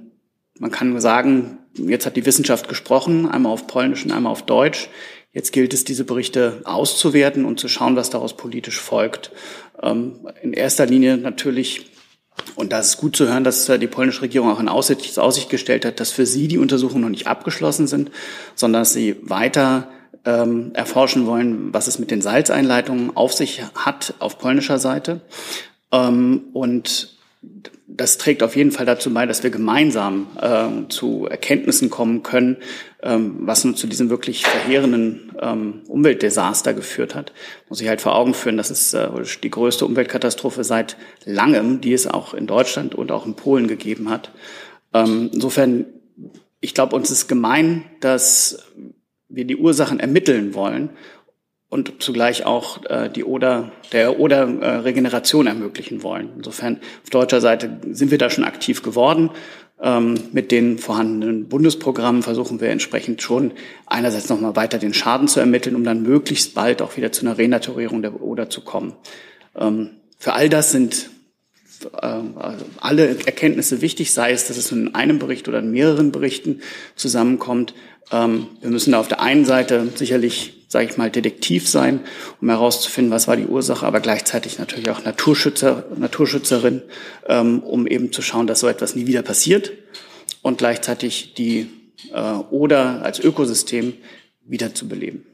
[0.57, 4.89] man kann sagen, jetzt hat die Wissenschaft gesprochen, einmal auf Polnisch und einmal auf Deutsch.
[5.31, 9.31] Jetzt gilt es, diese Berichte auszuwerten und zu schauen, was daraus politisch folgt.
[9.81, 11.85] Ähm, in erster Linie natürlich
[12.55, 15.85] und da ist gut zu hören, dass die polnische Regierung auch in Aussicht, Aussicht gestellt
[15.85, 18.11] hat, dass für sie die Untersuchungen noch nicht abgeschlossen sind,
[18.55, 19.89] sondern dass sie weiter
[20.25, 25.21] ähm, erforschen wollen, was es mit den Salzeinleitungen auf sich hat auf polnischer Seite.
[25.91, 27.18] Ähm, und
[27.87, 32.57] das trägt auf jeden Fall dazu bei, dass wir gemeinsam äh, zu Erkenntnissen kommen können,
[33.01, 37.31] ähm, was nun zu diesem wirklich verheerenden ähm, Umweltdesaster geführt hat.
[37.69, 39.09] Muss ich halt vor Augen führen, das ist äh,
[39.41, 44.09] die größte Umweltkatastrophe seit langem, die es auch in Deutschland und auch in Polen gegeben
[44.09, 44.31] hat.
[44.93, 45.85] Ähm, insofern,
[46.59, 48.65] ich glaube, uns ist gemein, dass
[49.29, 50.89] wir die Ursachen ermitteln wollen
[51.69, 56.29] und zugleich auch äh, die Oder der Oder äh, Regeneration ermöglichen wollen.
[56.37, 59.29] Insofern auf deutscher Seite sind wir da schon aktiv geworden.
[59.81, 63.53] Ähm, mit den vorhandenen Bundesprogrammen versuchen wir entsprechend schon
[63.85, 67.37] einerseits nochmal weiter den Schaden zu ermitteln, um dann möglichst bald auch wieder zu einer
[67.37, 68.95] Renaturierung der Oder zu kommen.
[69.55, 71.11] Ähm, für all das sind
[72.01, 76.11] äh, also alle Erkenntnisse wichtig, sei es, dass es in einem Bericht oder in mehreren
[76.11, 76.61] Berichten
[76.95, 77.73] zusammenkommt.
[78.11, 82.01] Ähm, wir müssen da auf der einen Seite sicherlich sage ich mal, Detektiv sein,
[82.39, 86.83] um herauszufinden, was war die Ursache, aber gleichzeitig natürlich auch Naturschützer, Naturschützerin,
[87.27, 89.71] ähm, um eben zu schauen, dass so etwas nie wieder passiert
[90.41, 91.67] und gleichzeitig die
[92.13, 92.19] äh,
[92.51, 93.93] Oder als Ökosystem
[94.45, 95.25] wieder zu beleben.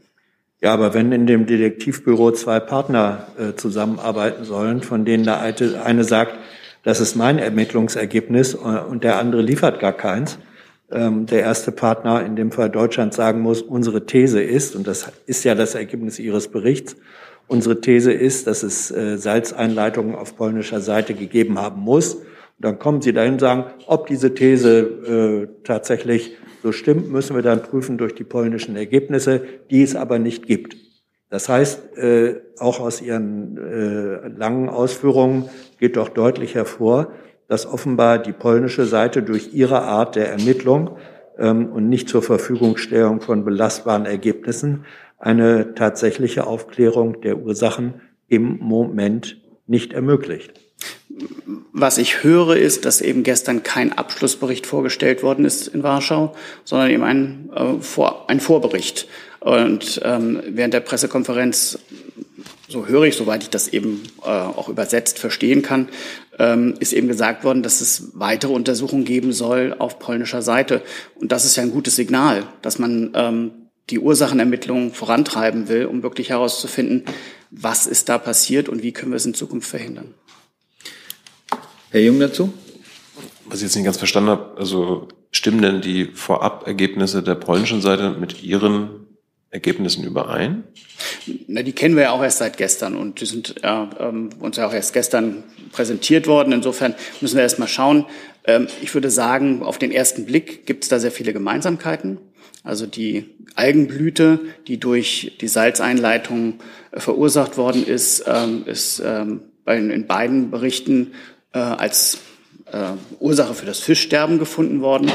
[0.61, 6.03] Ja, aber wenn in dem Detektivbüro zwei Partner äh, zusammenarbeiten sollen, von denen der eine
[6.05, 6.39] sagt,
[6.83, 10.39] das ist mein Ermittlungsergebnis äh, und der andere liefert gar keins,
[10.91, 15.11] ähm, der erste Partner, in dem Fall Deutschland, sagen muss, unsere These ist, und das
[15.25, 16.95] ist ja das Ergebnis Ihres Berichts,
[17.47, 22.15] unsere These ist, dass es äh, Salzeinleitungen auf polnischer Seite gegeben haben muss.
[22.15, 22.23] Und
[22.59, 27.43] dann kommen Sie dahin und sagen, ob diese These äh, tatsächlich so stimmt, müssen wir
[27.43, 30.75] dann prüfen durch die polnischen Ergebnisse, die es aber nicht gibt.
[31.29, 37.11] Das heißt, äh, auch aus Ihren äh, langen Ausführungen geht doch deutlich hervor,
[37.47, 40.97] dass offenbar die polnische Seite durch ihre Art der Ermittlung
[41.37, 44.85] ähm, und nicht zur Verfügungstellung von belastbaren Ergebnissen
[45.17, 49.37] eine tatsächliche Aufklärung der Ursachen im Moment
[49.67, 50.59] nicht ermöglicht.
[51.71, 56.89] Was ich höre, ist, dass eben gestern kein Abschlussbericht vorgestellt worden ist in Warschau, sondern
[56.89, 59.07] eben ein, äh, Vor ein Vorbericht.
[59.39, 61.79] Und ähm, während der Pressekonferenz,
[62.67, 65.87] so höre ich, soweit ich das eben äh, auch übersetzt verstehen kann,
[66.39, 70.81] ähm, ist eben gesagt worden, dass es weitere Untersuchungen geben soll auf polnischer Seite.
[71.15, 73.51] Und das ist ja ein gutes Signal, dass man ähm,
[73.89, 77.03] die Ursachenermittlungen vorantreiben will, um wirklich herauszufinden,
[77.51, 80.13] was ist da passiert und wie können wir es in Zukunft verhindern.
[81.91, 82.51] Herr Jung dazu?
[83.45, 88.11] Was ich jetzt nicht ganz verstanden habe, also stimmen denn die Vorabergebnisse der polnischen Seite
[88.19, 89.04] mit Ihren
[89.55, 90.63] Ergebnissen überein?
[91.47, 94.67] Na, die kennen wir ja auch erst seit gestern und die sind ähm, uns ja
[94.67, 96.51] auch erst gestern präsentiert worden.
[96.51, 98.05] Insofern müssen wir erst mal schauen.
[98.43, 102.19] Ähm, ich würde sagen, auf den ersten Blick gibt es da sehr viele Gemeinsamkeiten.
[102.63, 103.25] Also die
[103.55, 106.59] Algenblüte, die durch die Salzeinleitung
[106.91, 111.13] äh, verursacht worden ist, ähm, ist ähm, in beiden Berichten
[111.53, 112.19] äh, als
[112.71, 115.11] äh, Ursache für das Fischsterben gefunden worden.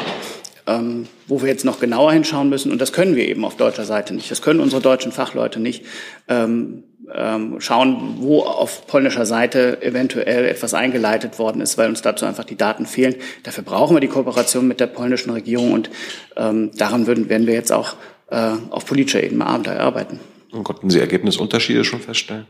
[0.70, 3.84] Ähm, wo wir jetzt noch genauer hinschauen müssen, und das können wir eben auf deutscher
[3.84, 5.84] Seite nicht, das können unsere deutschen Fachleute nicht,
[6.28, 12.24] ähm, ähm, schauen, wo auf polnischer Seite eventuell etwas eingeleitet worden ist, weil uns dazu
[12.24, 13.16] einfach die Daten fehlen.
[13.42, 15.90] Dafür brauchen wir die Kooperation mit der polnischen Regierung und
[16.36, 17.96] ähm, daran würden, werden wir jetzt auch
[18.30, 20.20] äh, auf politischer Ebene arbeiten.
[20.52, 22.46] Und konnten Sie Ergebnisunterschiede schon feststellen?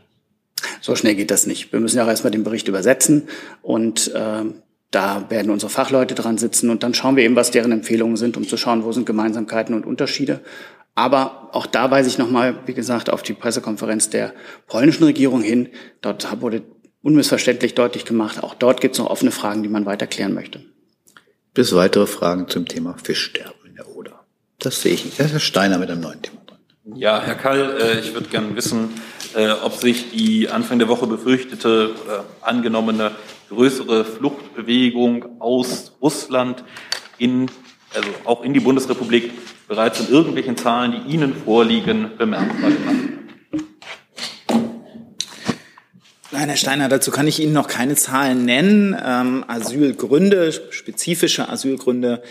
[0.79, 1.71] So schnell geht das nicht.
[1.71, 3.29] Wir müssen ja auch erstmal den Bericht übersetzen
[3.63, 4.43] und äh,
[4.91, 8.35] da werden unsere Fachleute dran sitzen und dann schauen wir eben, was deren Empfehlungen sind,
[8.35, 10.41] um zu schauen, wo sind Gemeinsamkeiten und Unterschiede.
[10.95, 14.33] Aber auch da weise ich nochmal, wie gesagt, auf die Pressekonferenz der
[14.67, 15.69] polnischen Regierung hin.
[16.01, 16.63] Dort wurde
[17.01, 20.63] unmissverständlich deutlich gemacht, auch dort gibt es noch offene Fragen, die man weiter klären möchte.
[21.53, 24.19] Bis weitere Fragen zum Thema Fischsterben in der Oder.
[24.59, 25.19] Das sehe ich nicht.
[25.19, 26.40] Das ist Herr Steiner mit einem neuen Thema.
[26.83, 28.89] Ja, Herr Kall, äh, ich würde gerne wissen,
[29.35, 33.11] äh, ob sich die Anfang der Woche befürchtete oder angenommene
[33.49, 36.63] größere Fluchtbewegung aus Russland
[37.19, 37.51] in,
[37.93, 39.31] also auch in die Bundesrepublik
[39.67, 43.20] bereits in irgendwelchen Zahlen, die Ihnen vorliegen, bemerkbar gemacht.
[46.33, 48.95] Nein, Herr Steiner, dazu kann ich Ihnen noch keine Zahlen nennen.
[49.05, 52.23] Ähm, Asylgründe, spezifische Asylgründe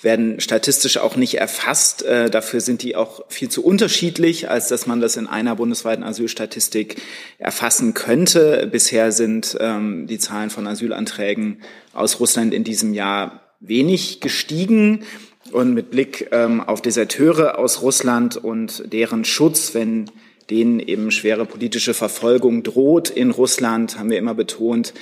[0.00, 2.04] werden statistisch auch nicht erfasst.
[2.04, 6.04] Äh, dafür sind die auch viel zu unterschiedlich, als dass man das in einer bundesweiten
[6.04, 7.02] Asylstatistik
[7.38, 8.68] erfassen könnte.
[8.70, 11.60] Bisher sind ähm, die Zahlen von Asylanträgen
[11.92, 15.02] aus Russland in diesem Jahr wenig gestiegen.
[15.50, 20.10] Und mit Blick ähm, auf Deserteure aus Russland und deren Schutz, wenn
[20.50, 24.94] denen eben schwere politische Verfolgung droht in Russland, haben wir immer betont,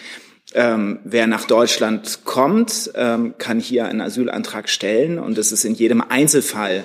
[0.55, 5.19] ähm, wer nach Deutschland kommt, ähm, kann hier einen Asylantrag stellen.
[5.19, 6.85] Und es ist in jedem Einzelfall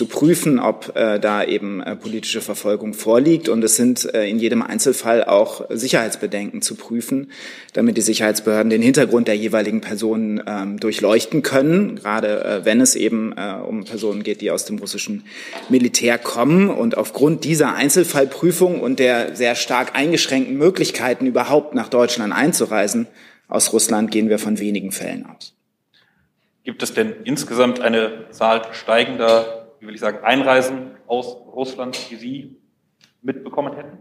[0.00, 3.50] zu prüfen, ob äh, da eben äh, politische Verfolgung vorliegt.
[3.50, 7.30] Und es sind äh, in jedem Einzelfall auch Sicherheitsbedenken zu prüfen,
[7.74, 12.96] damit die Sicherheitsbehörden den Hintergrund der jeweiligen Personen ähm, durchleuchten können, gerade äh, wenn es
[12.96, 15.24] eben äh, um Personen geht, die aus dem russischen
[15.68, 16.70] Militär kommen.
[16.70, 23.06] Und aufgrund dieser Einzelfallprüfung und der sehr stark eingeschränkten Möglichkeiten, überhaupt nach Deutschland einzureisen,
[23.48, 25.54] aus Russland gehen wir von wenigen Fällen aus.
[26.64, 32.16] Gibt es denn insgesamt eine Zahl steigender wie will ich sagen, Einreisen aus Russland, die
[32.16, 32.56] Sie
[33.22, 33.98] mitbekommen hätten?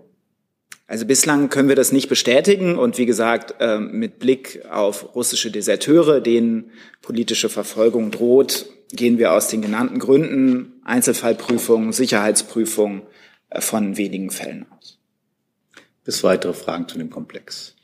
[0.87, 5.51] Also bislang können wir das nicht bestätigen und wie gesagt, ähm, mit Blick auf russische
[5.51, 6.71] Deserteure, denen
[7.01, 13.03] politische Verfolgung droht, gehen wir aus den genannten Gründen, Einzelfallprüfung, Sicherheitsprüfung,
[13.49, 14.97] äh, von wenigen Fällen aus.
[16.03, 17.75] Bis weitere Fragen zu dem Komplex.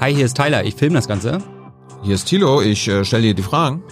[0.00, 1.38] Hi, hier ist Tyler, ich filme das Ganze.
[2.02, 3.84] Hier ist Thilo, ich äh, stelle dir die Fragen.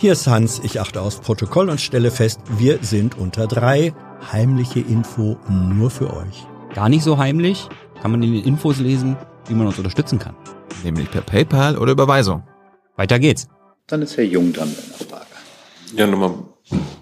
[0.00, 3.92] Hier ist Hans, ich achte aufs Protokoll und stelle fest, wir sind unter drei.
[4.32, 6.46] Heimliche Info nur für euch.
[6.72, 7.68] Gar nicht so heimlich,
[8.00, 9.16] kann man in den Infos lesen,
[9.48, 10.36] wie man uns unterstützen kann.
[10.84, 12.44] Nämlich per PayPal oder Überweisung.
[12.94, 13.48] Weiter geht's.
[13.88, 15.26] Dann ist Herr Jung dran mit einer Frage.
[15.96, 16.34] Ja, nochmal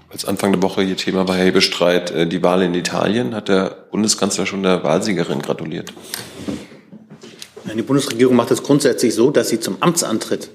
[0.08, 3.48] als Anfang der Woche hier Thema war, Herr Hebestreit, äh, die Wahl in Italien, hat
[3.48, 5.92] der Bundeskanzler schon der Wahlsiegerin gratuliert.
[7.76, 10.48] Die Bundesregierung macht es grundsätzlich so, dass sie zum Amtsantritt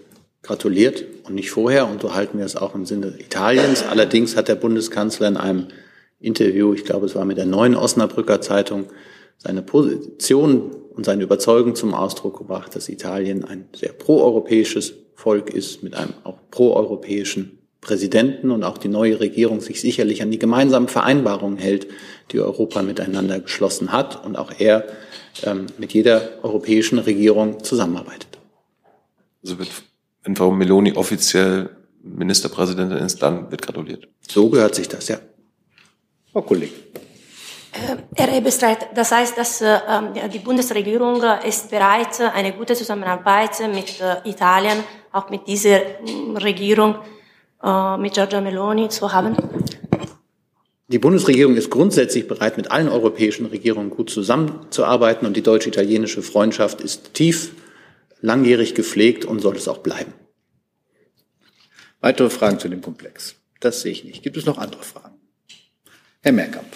[0.51, 1.87] gratuliert und nicht vorher.
[1.87, 3.83] Und so halten wir es auch im Sinne Italiens.
[3.83, 5.67] Allerdings hat der Bundeskanzler in einem
[6.19, 8.87] Interview, ich glaube, es war mit der neuen Osnabrücker Zeitung,
[9.37, 15.83] seine Position und seine Überzeugung zum Ausdruck gebracht, dass Italien ein sehr proeuropäisches Volk ist,
[15.83, 20.89] mit einem auch proeuropäischen Präsidenten und auch die neue Regierung sich sicherlich an die gemeinsamen
[20.89, 21.87] Vereinbarungen hält,
[22.31, 24.85] die Europa miteinander geschlossen hat und auch er
[25.43, 28.37] ähm, mit jeder europäischen Regierung zusammenarbeitet.
[29.43, 29.69] Also wird,
[30.23, 31.69] wenn Frau Meloni offiziell
[32.03, 34.07] Ministerpräsidentin ist, dann wird gratuliert.
[34.27, 35.17] So gehört sich das, ja.
[36.31, 36.75] Frau Kollegin.
[37.73, 39.79] Äh, Herr Ebestreit, das heißt, dass äh,
[40.33, 46.95] die Bundesregierung ist bereit, eine gute Zusammenarbeit mit äh, Italien, auch mit dieser mm, Regierung,
[47.63, 49.35] äh, mit Giorgia Meloni zu haben?
[50.87, 56.81] Die Bundesregierung ist grundsätzlich bereit, mit allen europäischen Regierungen gut zusammenzuarbeiten und die deutsch-italienische Freundschaft
[56.81, 57.51] ist tief,
[58.21, 60.13] langjährig gepflegt und soll es auch bleiben.
[61.99, 63.35] Weitere Fragen zu dem Komplex?
[63.59, 64.23] Das sehe ich nicht.
[64.23, 65.19] Gibt es noch andere Fragen?
[66.21, 66.67] Herr Mehrkamp.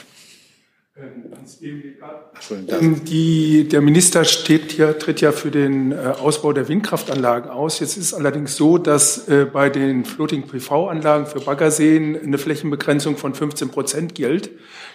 [2.70, 7.82] Ähm, die, der Minister steht ja, tritt ja für den äh, Ausbau der Windkraftanlagen aus.
[7.82, 13.36] Jetzt ist es allerdings so, dass äh, bei den Floating-PV-Anlagen für Baggerseen eine Flächenbegrenzung von
[13.36, 14.52] 15 Prozent gilt.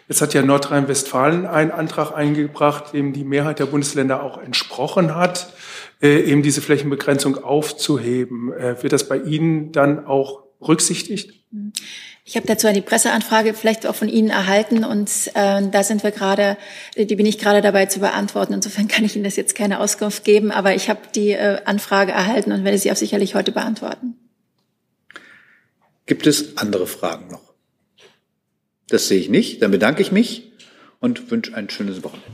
[0.08, 5.52] Jetzt hat ja Nordrhein-Westfalen einen Antrag eingebracht, dem die Mehrheit der Bundesländer auch entsprochen hat,
[6.00, 8.48] eben diese Flächenbegrenzung aufzuheben.
[8.48, 11.32] wird das bei Ihnen dann auch berücksichtigt?
[12.24, 16.12] Ich habe dazu eine Presseanfrage vielleicht auch von Ihnen erhalten und äh, da sind wir
[16.12, 16.56] gerade,
[16.96, 18.52] die bin ich gerade dabei zu beantworten.
[18.52, 22.12] Insofern kann ich Ihnen das jetzt keine Auskunft geben, aber ich habe die äh, Anfrage
[22.12, 24.14] erhalten und werde sie auch sicherlich heute beantworten.
[26.06, 27.52] Gibt es andere Fragen noch?
[28.88, 29.60] Das sehe ich nicht.
[29.62, 30.52] Dann bedanke ich mich
[31.00, 32.30] und wünsche ein schönes Wochenende.